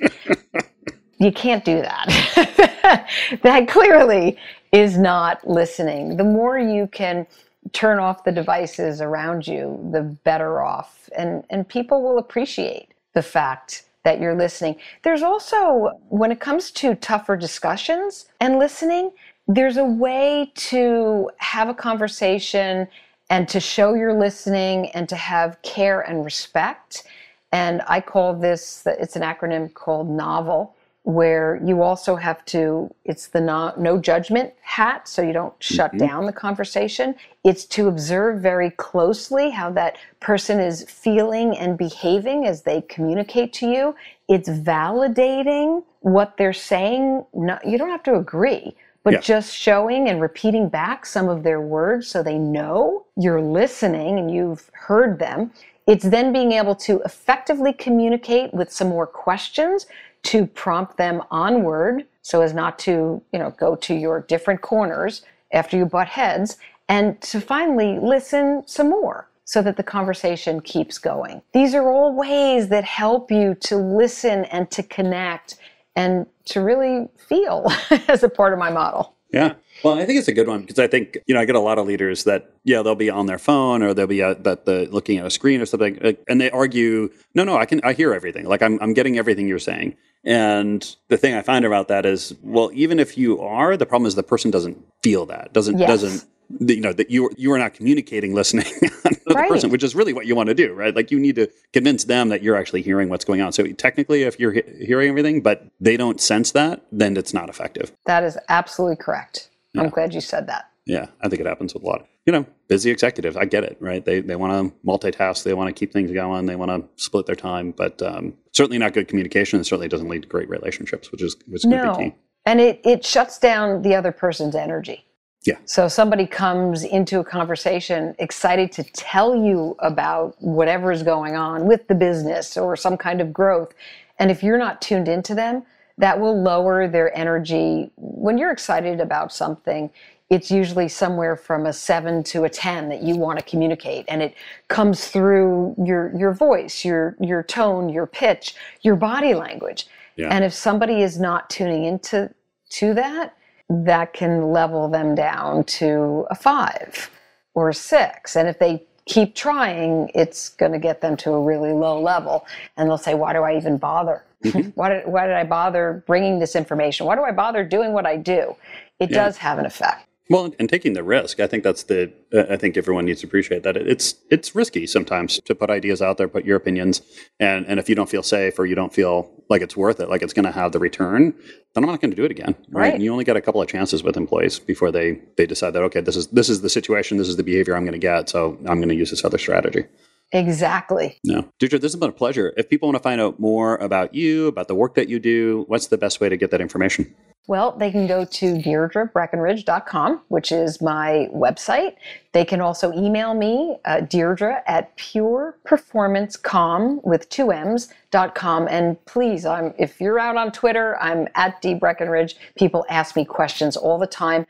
you 1.20 1.32
can't 1.32 1.66
do 1.66 1.82
that. 1.82 3.10
that 3.44 3.68
clearly 3.68 4.38
is 4.72 4.98
not 4.98 5.46
listening. 5.48 6.16
The 6.16 6.24
more 6.24 6.58
you 6.58 6.88
can 6.88 7.26
turn 7.74 8.00
off 8.00 8.24
the 8.24 8.32
devices 8.32 9.02
around 9.02 9.48
you, 9.48 9.80
the 9.92 10.02
better 10.02 10.62
off. 10.62 11.10
And, 11.18 11.44
and 11.50 11.68
people 11.68 12.02
will 12.02 12.18
appreciate 12.18 12.90
the 13.14 13.22
fact 13.22 13.84
that 14.04 14.20
you're 14.20 14.36
listening. 14.36 14.76
There's 15.04 15.24
also, 15.24 15.92
when 16.08 16.32
it 16.32 16.40
comes 16.40 16.72
to 16.72 16.96
tougher 16.96 17.36
discussions 17.36 18.28
and 18.40 18.58
listening, 18.58 19.12
there's 19.50 19.78
a 19.78 19.84
way 19.84 20.52
to 20.54 21.32
have 21.38 21.70
a 21.70 21.74
conversation 21.74 22.88
and 23.32 23.50
to 23.50 23.60
show 23.60 23.96
you're 23.96 24.14
listening 24.14 24.92
and 24.92 25.10
to 25.10 25.16
have 25.16 25.60
care 25.64 26.02
and 26.02 26.24
respect. 26.24 27.04
And 27.52 27.82
I 27.88 28.00
call 28.00 28.36
this, 28.36 28.84
it's 28.86 29.16
an 29.16 29.24
acronym 29.24 29.74
called 29.74 30.08
NOVEL 30.08 30.76
where 31.04 31.60
you 31.66 31.82
also 31.82 32.16
have 32.16 32.44
to 32.46 32.94
it's 33.06 33.28
the 33.28 33.40
no, 33.40 33.74
no 33.78 33.98
judgment 33.98 34.54
hat 34.62 35.08
so 35.08 35.22
you 35.22 35.32
don't 35.32 35.54
shut 35.60 35.92
mm-hmm. 35.92 36.06
down 36.06 36.26
the 36.26 36.34
conversation 36.34 37.16
it's 37.46 37.66
to 37.66 37.88
observe 37.88 38.42
very 38.42 38.70
closely 38.72 39.50
how 39.50 39.72
that 39.72 39.98
person 40.20 40.60
is 40.60 40.84
feeling 40.84 41.58
and 41.58 41.78
behaving 41.78 42.46
as 42.46 42.64
they 42.64 42.82
communicate 42.82 43.54
to 43.54 43.66
you 43.66 43.96
it's 44.28 44.50
validating 44.50 45.82
what 46.02 46.36
they're 46.38 46.52
saying 46.52 47.26
no, 47.34 47.58
you 47.66 47.78
don't 47.78 47.90
have 47.90 48.04
to 48.04 48.16
agree 48.16 48.76
but 49.04 49.14
yeah. 49.14 49.20
just 49.20 49.56
showing 49.56 50.10
and 50.10 50.22
repeating 50.22 50.70
back 50.70 51.06
some 51.06 51.30
of 51.30 51.44
their 51.44 51.62
words 51.62 52.08
so 52.08 52.22
they 52.22 52.38
know 52.38 53.06
you're 53.16 53.42
listening 53.42 54.20
and 54.20 54.32
you've 54.32 54.70
heard 54.74 55.20
them 55.20 55.52
it's 55.90 56.06
then 56.06 56.32
being 56.32 56.52
able 56.52 56.76
to 56.76 57.02
effectively 57.02 57.74
communicate 57.74 58.54
with 58.54 58.72
some 58.72 58.90
more 58.90 59.08
questions 59.08 59.88
to 60.22 60.46
prompt 60.46 60.98
them 60.98 61.24
onward 61.32 62.06
so 62.22 62.42
as 62.42 62.54
not 62.54 62.78
to, 62.78 63.20
you 63.34 63.40
know, 63.40 63.50
go 63.58 63.76
to 63.76 63.96
your 63.96 64.22
different 64.22 64.62
corners 64.62 65.24
after 65.52 65.78
you 65.78 65.88
butt 65.88 66.08
heads 66.08 66.58
and 66.90 67.20
to 67.22 67.42
finally 67.42 67.98
listen 67.98 68.62
some 68.68 68.88
more 68.88 69.28
so 69.46 69.64
that 69.64 69.78
the 69.78 69.84
conversation 69.84 70.62
keeps 70.62 71.00
going. 71.00 71.42
These 71.54 71.74
are 71.74 71.90
all 71.90 72.16
ways 72.16 72.68
that 72.68 72.84
help 72.84 73.32
you 73.32 73.56
to 73.62 73.78
listen 73.78 74.46
and 74.46 74.70
to 74.70 74.84
connect 74.84 75.56
and 75.96 76.26
to 76.46 76.62
really 76.62 77.08
feel 77.18 77.68
as 78.08 78.24
a 78.24 78.30
part 78.30 78.54
of 78.54 78.60
my 78.60 78.70
model. 78.70 79.16
Yeah. 79.32 79.54
Well, 79.84 79.98
I 79.98 80.06
think 80.06 80.20
it's 80.20 80.28
a 80.28 80.34
good 80.34 80.48
one 80.48 80.62
because 80.62 80.80
I 80.80 80.88
think 80.88 81.18
you 81.28 81.36
know 81.36 81.40
I 81.40 81.46
get 81.46 81.56
a 81.56 81.60
lot 81.60 81.78
of 81.78 81.86
leaders 81.86 82.24
that 82.24 82.52
yeah 82.64 82.82
they'll 82.82 82.96
be 82.96 83.10
on 83.10 83.28
their 83.28 83.38
phone 83.38 83.84
or 83.84 83.94
they'll 83.94 84.08
be 84.08 84.22
at 84.22 84.44
that 84.44 84.66
the 84.66 84.88
looking 84.92 85.20
at 85.20 85.26
a 85.26 85.30
screen 85.30 85.62
or 85.62 85.66
something 85.66 86.18
and 86.28 86.42
they 86.42 86.50
argue 86.50 87.10
no 87.36 87.44
no 87.44 87.56
I 87.56 87.66
can 87.66 87.80
I 87.84 87.94
hear 87.94 88.14
everything 88.14 88.46
like 88.46 88.62
I'm 88.62 88.80
I'm 88.82 88.94
getting 88.94 89.18
everything 89.18 89.48
you're 89.48 89.60
saying 89.60 89.96
and 90.26 90.96
the 91.08 91.18
thing 91.18 91.36
I 91.36 91.44
find 91.44 91.64
about 91.64 91.88
that 91.90 92.06
is 92.06 92.36
well 92.42 92.72
even 92.74 93.00
if 93.00 93.18
you 93.18 93.40
are 93.40 93.78
the 93.78 93.86
problem 93.86 94.08
is 94.08 94.16
the 94.16 94.24
person 94.24 94.52
doesn't 94.52 94.84
feel 95.04 95.26
that 95.28 95.54
doesn't 95.54 95.78
yes. 95.78 95.88
doesn't 95.88 96.26
you 96.60 96.80
know 96.82 96.94
that 96.94 97.10
you 97.12 97.30
you 97.38 97.52
are 97.52 97.58
not 97.60 97.74
communicating 97.74 98.34
listening 98.34 98.66
to 98.80 98.90
the 99.26 99.34
Right. 99.36 99.50
person 99.50 99.70
which 99.70 99.84
is 99.84 99.94
really 99.96 100.14
what 100.14 100.26
you 100.26 100.36
want 100.36 100.48
to 100.50 100.56
do 100.56 100.74
right 100.74 100.96
like 100.96 101.12
you 101.12 101.20
need 101.20 101.36
to 101.36 101.48
convince 101.74 102.06
them 102.06 102.30
that 102.30 102.42
you're 102.42 102.56
actually 102.56 102.82
hearing 102.82 103.10
what's 103.10 103.24
going 103.26 103.42
on 103.42 103.52
so 103.54 103.66
technically 103.74 104.24
if 104.24 104.40
you're 104.40 104.54
he- 104.54 104.64
hearing 104.86 105.10
everything 105.10 105.42
but 105.42 105.68
they 105.80 105.96
don't 105.98 106.20
sense 106.20 106.52
that 106.52 106.84
then 106.92 107.16
it's 107.18 107.34
not 107.34 107.50
effective 107.50 107.92
That 108.06 108.24
is 108.24 108.38
absolutely 108.50 108.98
correct. 108.98 109.50
I'm 109.78 109.90
glad 109.90 110.14
you 110.14 110.22
said 110.22 110.48
that. 110.48 110.70
yeah 110.88 111.06
i 111.22 111.30
think 111.30 111.40
it 111.40 111.46
happens 111.46 111.74
with 111.76 111.84
a 111.84 111.86
lot 111.86 112.02
of 112.02 112.08
you 112.26 112.34
know 112.34 112.46
busy 112.68 112.90
executives 112.90 113.38
i 113.38 113.46
get 113.46 113.64
it 113.64 113.78
right 113.80 114.04
they 114.06 114.20
they 114.22 114.36
want 114.36 114.52
to 114.72 114.76
multitask 114.88 115.44
they 115.44 115.54
want 115.54 115.68
to 115.68 115.80
keep 115.80 115.94
things 115.94 116.12
going 116.12 116.48
they 116.48 116.56
want 116.56 116.72
to 116.72 117.04
split 117.04 117.26
their 117.28 117.36
time 117.36 117.72
but 117.72 118.02
um, 118.02 118.34
certainly 118.54 118.78
not 118.80 118.94
good 118.94 119.08
communication 119.08 119.58
and 119.58 119.66
certainly 119.68 119.88
doesn't 119.88 120.10
lead 120.10 120.24
to 120.24 120.28
great 120.28 120.50
relationships 120.50 121.12
which 121.12 121.22
is 121.22 121.36
which 121.48 121.64
is 121.64 121.66
going 121.66 121.78
to 121.78 121.84
be 121.84 121.88
No. 121.88 122.10
key 122.10 122.16
And 122.46 122.60
it, 122.60 122.82
it 122.84 123.06
shuts 123.06 123.38
down 123.38 123.84
the 123.84 123.94
other 123.96 124.12
person's 124.12 124.56
energy. 124.56 125.06
Yeah. 125.44 125.58
So 125.66 125.88
somebody 125.88 126.26
comes 126.26 126.84
into 126.84 127.20
a 127.20 127.24
conversation 127.24 128.14
excited 128.20 128.72
to 128.74 128.84
tell 128.84 129.36
you 129.36 129.76
about 129.80 130.36
whatever 130.42 130.92
is 130.92 131.02
going 131.02 131.36
on 131.36 131.66
with 131.66 131.88
the 131.88 131.96
business 131.96 132.58
or 132.58 132.76
some 132.76 132.98
kind 132.98 133.22
of 133.22 133.32
growth. 133.32 133.74
And 134.20 134.30
if 134.30 134.44
you're 134.44 134.58
not 134.58 134.82
tuned 134.82 135.08
into 135.08 135.34
them, 135.34 135.64
that 135.98 136.20
will 136.20 136.42
lower 136.42 136.88
their 136.88 137.16
energy. 137.18 137.92
When 137.96 138.38
you're 138.38 138.52
excited 138.52 139.00
about 139.00 139.32
something, 139.32 139.90
it's 140.30 140.52
usually 140.52 140.88
somewhere 140.88 141.36
from 141.36 141.66
a 141.66 141.74
seven 141.74 142.24
to 142.26 142.44
a 142.44 142.50
10 142.50 142.90
that 142.90 143.02
you 143.02 143.16
want 143.16 143.40
to 143.40 143.46
communicate. 143.46 144.06
And 144.08 144.22
it 144.22 144.36
comes 144.68 145.08
through 145.08 145.76
your, 145.84 146.16
your 146.16 146.34
voice, 146.34 146.86
your, 146.86 147.16
your 147.20 147.44
tone, 147.44 147.90
your 147.90 148.06
pitch, 148.06 148.56
your 148.82 148.96
body 148.96 149.34
language. 149.34 149.88
Yeah. 150.18 150.28
And 150.30 150.44
if 150.44 150.54
somebody 150.54 151.02
is 151.02 151.20
not 151.20 151.50
tuning 151.50 151.86
into 151.86 152.30
to 152.72 152.94
that, 152.94 153.36
that 153.70 154.14
can 154.14 154.52
level 154.52 154.90
them 154.90 155.16
down 155.16 155.66
to 155.66 156.26
a 156.32 156.36
five 156.36 157.12
or 157.56 157.70
a 157.70 157.76
six. 157.76 158.36
And 158.38 158.48
if 158.50 158.60
they 158.60 158.84
keep 159.06 159.36
trying, 159.36 160.12
it's 160.16 160.50
going 160.50 160.74
to 160.74 160.80
get 160.80 161.02
them 161.02 161.18
to 161.18 161.32
a 161.34 161.42
really 161.44 161.74
low 161.74 162.02
level. 162.02 162.46
And 162.78 162.90
they'll 162.90 162.98
say, 163.00 163.16
Why 163.16 163.34
do 163.34 163.44
I 163.44 163.58
even 163.58 163.78
bother? 163.78 164.24
Mm-hmm. 164.46 164.70
why, 164.76 164.90
did, 164.90 165.08
why 165.08 165.28
did 165.28 165.36
I 165.36 165.46
bother 165.46 166.04
bringing 166.08 166.40
this 166.40 166.56
information? 166.56 167.08
Why 167.08 167.16
do 167.16 167.24
I 167.24 167.32
bother 167.34 167.64
doing 167.66 167.94
what 167.94 168.08
I 168.08 168.18
do? 168.18 168.56
It 169.00 169.12
Yeah. 169.12 169.26
does 169.26 169.38
have 169.38 169.60
an 169.60 169.66
effect. 169.68 170.06
Well, 170.30 170.54
and 170.60 170.70
taking 170.70 170.94
the 170.94 171.02
risk, 171.02 171.40
I 171.40 171.48
think 171.48 171.64
that's 171.64 171.84
the. 171.84 172.14
Uh, 172.32 172.44
I 172.52 172.58
think 172.58 172.78
everyone 172.78 173.06
needs 173.06 173.22
to 173.22 173.28
appreciate 173.28 173.64
that 173.64 173.76
it's 173.76 174.14
it's 174.30 174.54
risky 174.54 174.86
sometimes 174.86 175.40
to 175.46 175.56
put 175.56 175.72
ideas 175.72 176.04
out 176.04 176.18
there, 176.18 176.28
put 176.28 176.46
your 176.46 176.56
opinions, 176.56 177.02
and 177.40 177.66
and 177.66 177.80
if 177.80 177.90
you 177.90 177.96
don't 177.96 178.10
feel 178.10 178.22
safe 178.22 178.60
or 178.60 178.68
you 178.68 178.76
don't 178.76 178.94
feel 178.94 179.32
like 179.50 179.64
it's 179.64 179.76
worth 179.76 180.00
it, 180.00 180.08
like 180.08 180.22
it's 180.22 180.34
going 180.34 180.46
to 180.46 180.52
have 180.52 180.72
the 180.72 180.78
return, 180.78 181.34
then 181.74 181.84
I'm 181.84 181.90
not 181.90 182.00
going 182.00 182.12
to 182.12 182.16
do 182.16 182.26
it 182.26 182.32
again. 182.32 182.56
Right? 182.70 182.82
Right. 182.84 182.94
And 182.94 183.02
you 183.02 183.12
only 183.12 183.24
get 183.24 183.38
a 183.38 183.42
couple 183.42 183.60
of 183.60 183.68
chances 183.68 184.04
with 184.04 184.18
employees 184.18 184.60
before 184.60 184.92
they 184.92 185.20
they 185.36 185.48
decide 185.48 185.72
that 185.72 185.82
okay, 185.84 186.02
this 186.02 186.16
is 186.16 186.28
this 186.28 186.48
is 186.48 186.62
the 186.62 186.70
situation, 186.70 187.18
this 187.18 187.28
is 187.28 187.38
the 187.38 187.44
behavior 187.44 187.76
I'm 187.76 187.84
going 187.84 187.94
to 187.94 187.98
get, 187.98 188.30
so 188.30 188.56
I'm 188.68 188.78
going 188.78 188.90
to 188.90 188.96
use 188.96 189.10
this 189.10 189.26
other 189.26 189.40
strategy. 189.40 189.86
Exactly. 190.32 191.18
No, 191.24 191.50
Deirdre, 191.58 191.80
this 191.80 191.94
has 191.94 192.00
been 192.00 192.10
a 192.10 192.14
pleasure. 192.14 192.54
If 192.56 192.70
people 192.70 192.88
want 192.88 192.98
to 192.98 193.04
find 193.04 193.20
out 193.20 193.40
more 193.40 193.78
about 193.78 194.14
you, 194.14 194.46
about 194.48 194.68
the 194.68 194.76
work 194.76 194.94
that 194.96 195.10
you 195.10 195.18
do, 195.20 195.64
what's 195.68 195.88
the 195.88 195.98
best 195.98 196.22
way 196.22 196.30
to 196.30 196.38
get 196.38 196.52
that 196.52 196.62
information? 196.62 197.16
Well, 197.48 197.72
they 197.72 197.90
can 197.90 198.06
go 198.06 198.26
to 198.26 198.54
deirdrebreakenridge.com, 198.58 200.22
which 200.28 200.52
is 200.52 200.84
my 200.84 201.30
website. 201.34 201.96
They 202.32 202.46
can 202.46 202.62
also 202.62 202.94
email 202.94 203.34
me, 203.34 203.78
uh, 203.86 204.02
Deirdre 204.02 204.62
at 204.68 204.96
pureperformancecomm 204.98 207.04
with 207.04 207.28
two 207.30 207.52
M's 207.52 207.92
dot 208.12 208.36
com. 208.36 208.68
And 208.68 209.04
please, 209.06 209.48
I'm, 209.48 209.74
if 209.80 210.00
you're 210.00 210.20
out 210.20 210.38
on 210.38 210.52
Twitter, 210.52 210.96
I'm 211.02 211.28
at 211.34 211.60
D 211.60 211.74
Breakenridge. 211.74 212.36
People 212.56 212.86
ask 212.88 213.16
me 213.16 213.26
questions 213.26 213.76
all 213.76 213.98
the 213.98 214.06
time. 214.06 214.46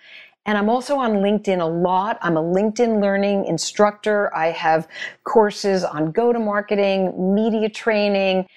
And 0.50 0.58
I'm 0.58 0.68
also 0.68 0.98
on 0.98 1.18
LinkedIn 1.18 1.62
a 1.62 1.66
lot. 1.66 2.18
I'm 2.24 2.36
a 2.36 2.42
LinkedIn 2.42 3.00
learning 3.04 3.46
instructor. 3.46 4.36
I 4.36 4.48
have 4.48 4.88
courses 5.24 5.84
on 5.84 6.12
go 6.12 6.34
to 6.34 6.40
marketing, 6.40 7.36
media 7.36 7.70
training, 7.70 8.48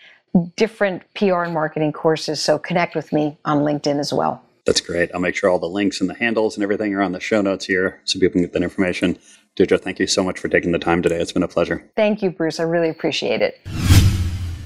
different 0.57 1.02
PR 1.12 1.42
and 1.42 1.52
marketing 1.52 1.92
courses. 1.92 2.40
So 2.40 2.59
connect 2.59 2.94
with 2.94 3.12
me 3.12 3.37
on 3.44 3.59
LinkedIn 3.59 4.00
as 4.00 4.11
well. 4.11 4.42
That's 4.64 4.81
great. 4.81 5.11
I'll 5.12 5.20
make 5.20 5.37
sure 5.37 5.50
all 5.50 5.59
the 5.59 5.68
links 5.68 6.00
and 6.00 6.09
the 6.09 6.14
handles 6.14 6.57
and 6.57 6.64
everything 6.64 6.94
are 6.94 7.02
on 7.02 7.12
the 7.12 7.20
show 7.20 7.42
notes 7.42 7.66
here 7.66 8.00
so 8.05 8.18
people 8.18 8.33
can 8.33 8.40
get 8.40 8.55
that 8.55 8.62
information. 8.62 9.18
Deirdre, 9.57 9.76
thank 9.76 9.98
you 9.98 10.07
so 10.07 10.24
much 10.24 10.38
for 10.38 10.48
taking 10.48 10.72
the 10.72 10.78
time 10.78 11.02
today. 11.02 11.20
It's 11.20 11.33
been 11.33 11.42
a 11.42 11.48
pleasure. 11.48 11.87
Thank 11.94 12.22
you, 12.22 12.31
Bruce. 12.31 12.59
I 12.59 12.62
really 12.62 12.88
appreciate 12.88 13.42
it. 13.42 13.61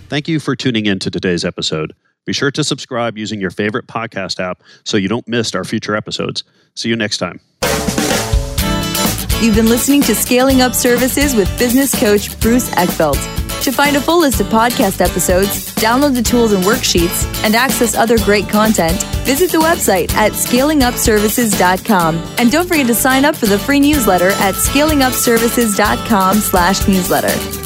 Thank 0.09 0.29
you 0.29 0.39
for 0.39 0.55
tuning 0.55 0.87
in 0.87 1.01
to 1.01 1.11
today's 1.11 1.45
episode. 1.45 1.93
Be 2.27 2.35
sure 2.35 2.51
to 2.51 2.62
subscribe 2.62 3.17
using 3.17 3.41
your 3.41 3.51
favorite 3.51 3.87
podcast 3.87 4.39
app 4.39 4.62
so 4.85 4.99
you 4.99 5.09
don't 5.09 5.27
miss 5.27 5.55
our 5.55 5.65
future 5.65 5.97
episodes. 5.97 6.45
See 6.75 6.91
you 6.91 6.97
next 6.97 7.17
time. 7.19 7.41
You've 9.41 9.55
been 9.55 9.69
listening 9.69 10.03
to 10.03 10.15
Scaling 10.15 10.61
Up 10.61 10.75
Services 10.75 11.35
with 11.35 11.49
business 11.59 11.99
coach 11.99 12.39
Bruce 12.41 12.69
Eckfeldt. 12.71 13.37
To 13.62 13.73
find 13.73 13.97
a 13.97 14.01
full 14.01 14.21
list 14.21 14.41
of 14.41 14.47
podcast 14.47 15.01
episodes, 15.01 15.75
download 15.75 16.15
the 16.15 16.23
tools 16.23 16.53
and 16.53 16.62
worksheets, 16.65 17.25
and 17.45 17.55
access 17.57 17.95
other 17.95 18.17
great 18.19 18.49
content, 18.49 19.03
visit 19.25 19.51
the 19.51 19.59
website 19.59 20.12
at 20.15 20.33
scalingupservices.com. 20.33 22.17
And 22.39 22.53
don't 22.53 22.69
forget 22.69 22.87
to 22.87 22.95
sign 22.95 23.25
up 23.25 23.35
for 23.35 23.47
the 23.47 23.59
free 23.59 23.81
newsletter 23.81 24.31
at 24.31 24.55
scalingupservices.com 24.55 26.37
slash 26.37 26.87
newsletter. 26.87 27.65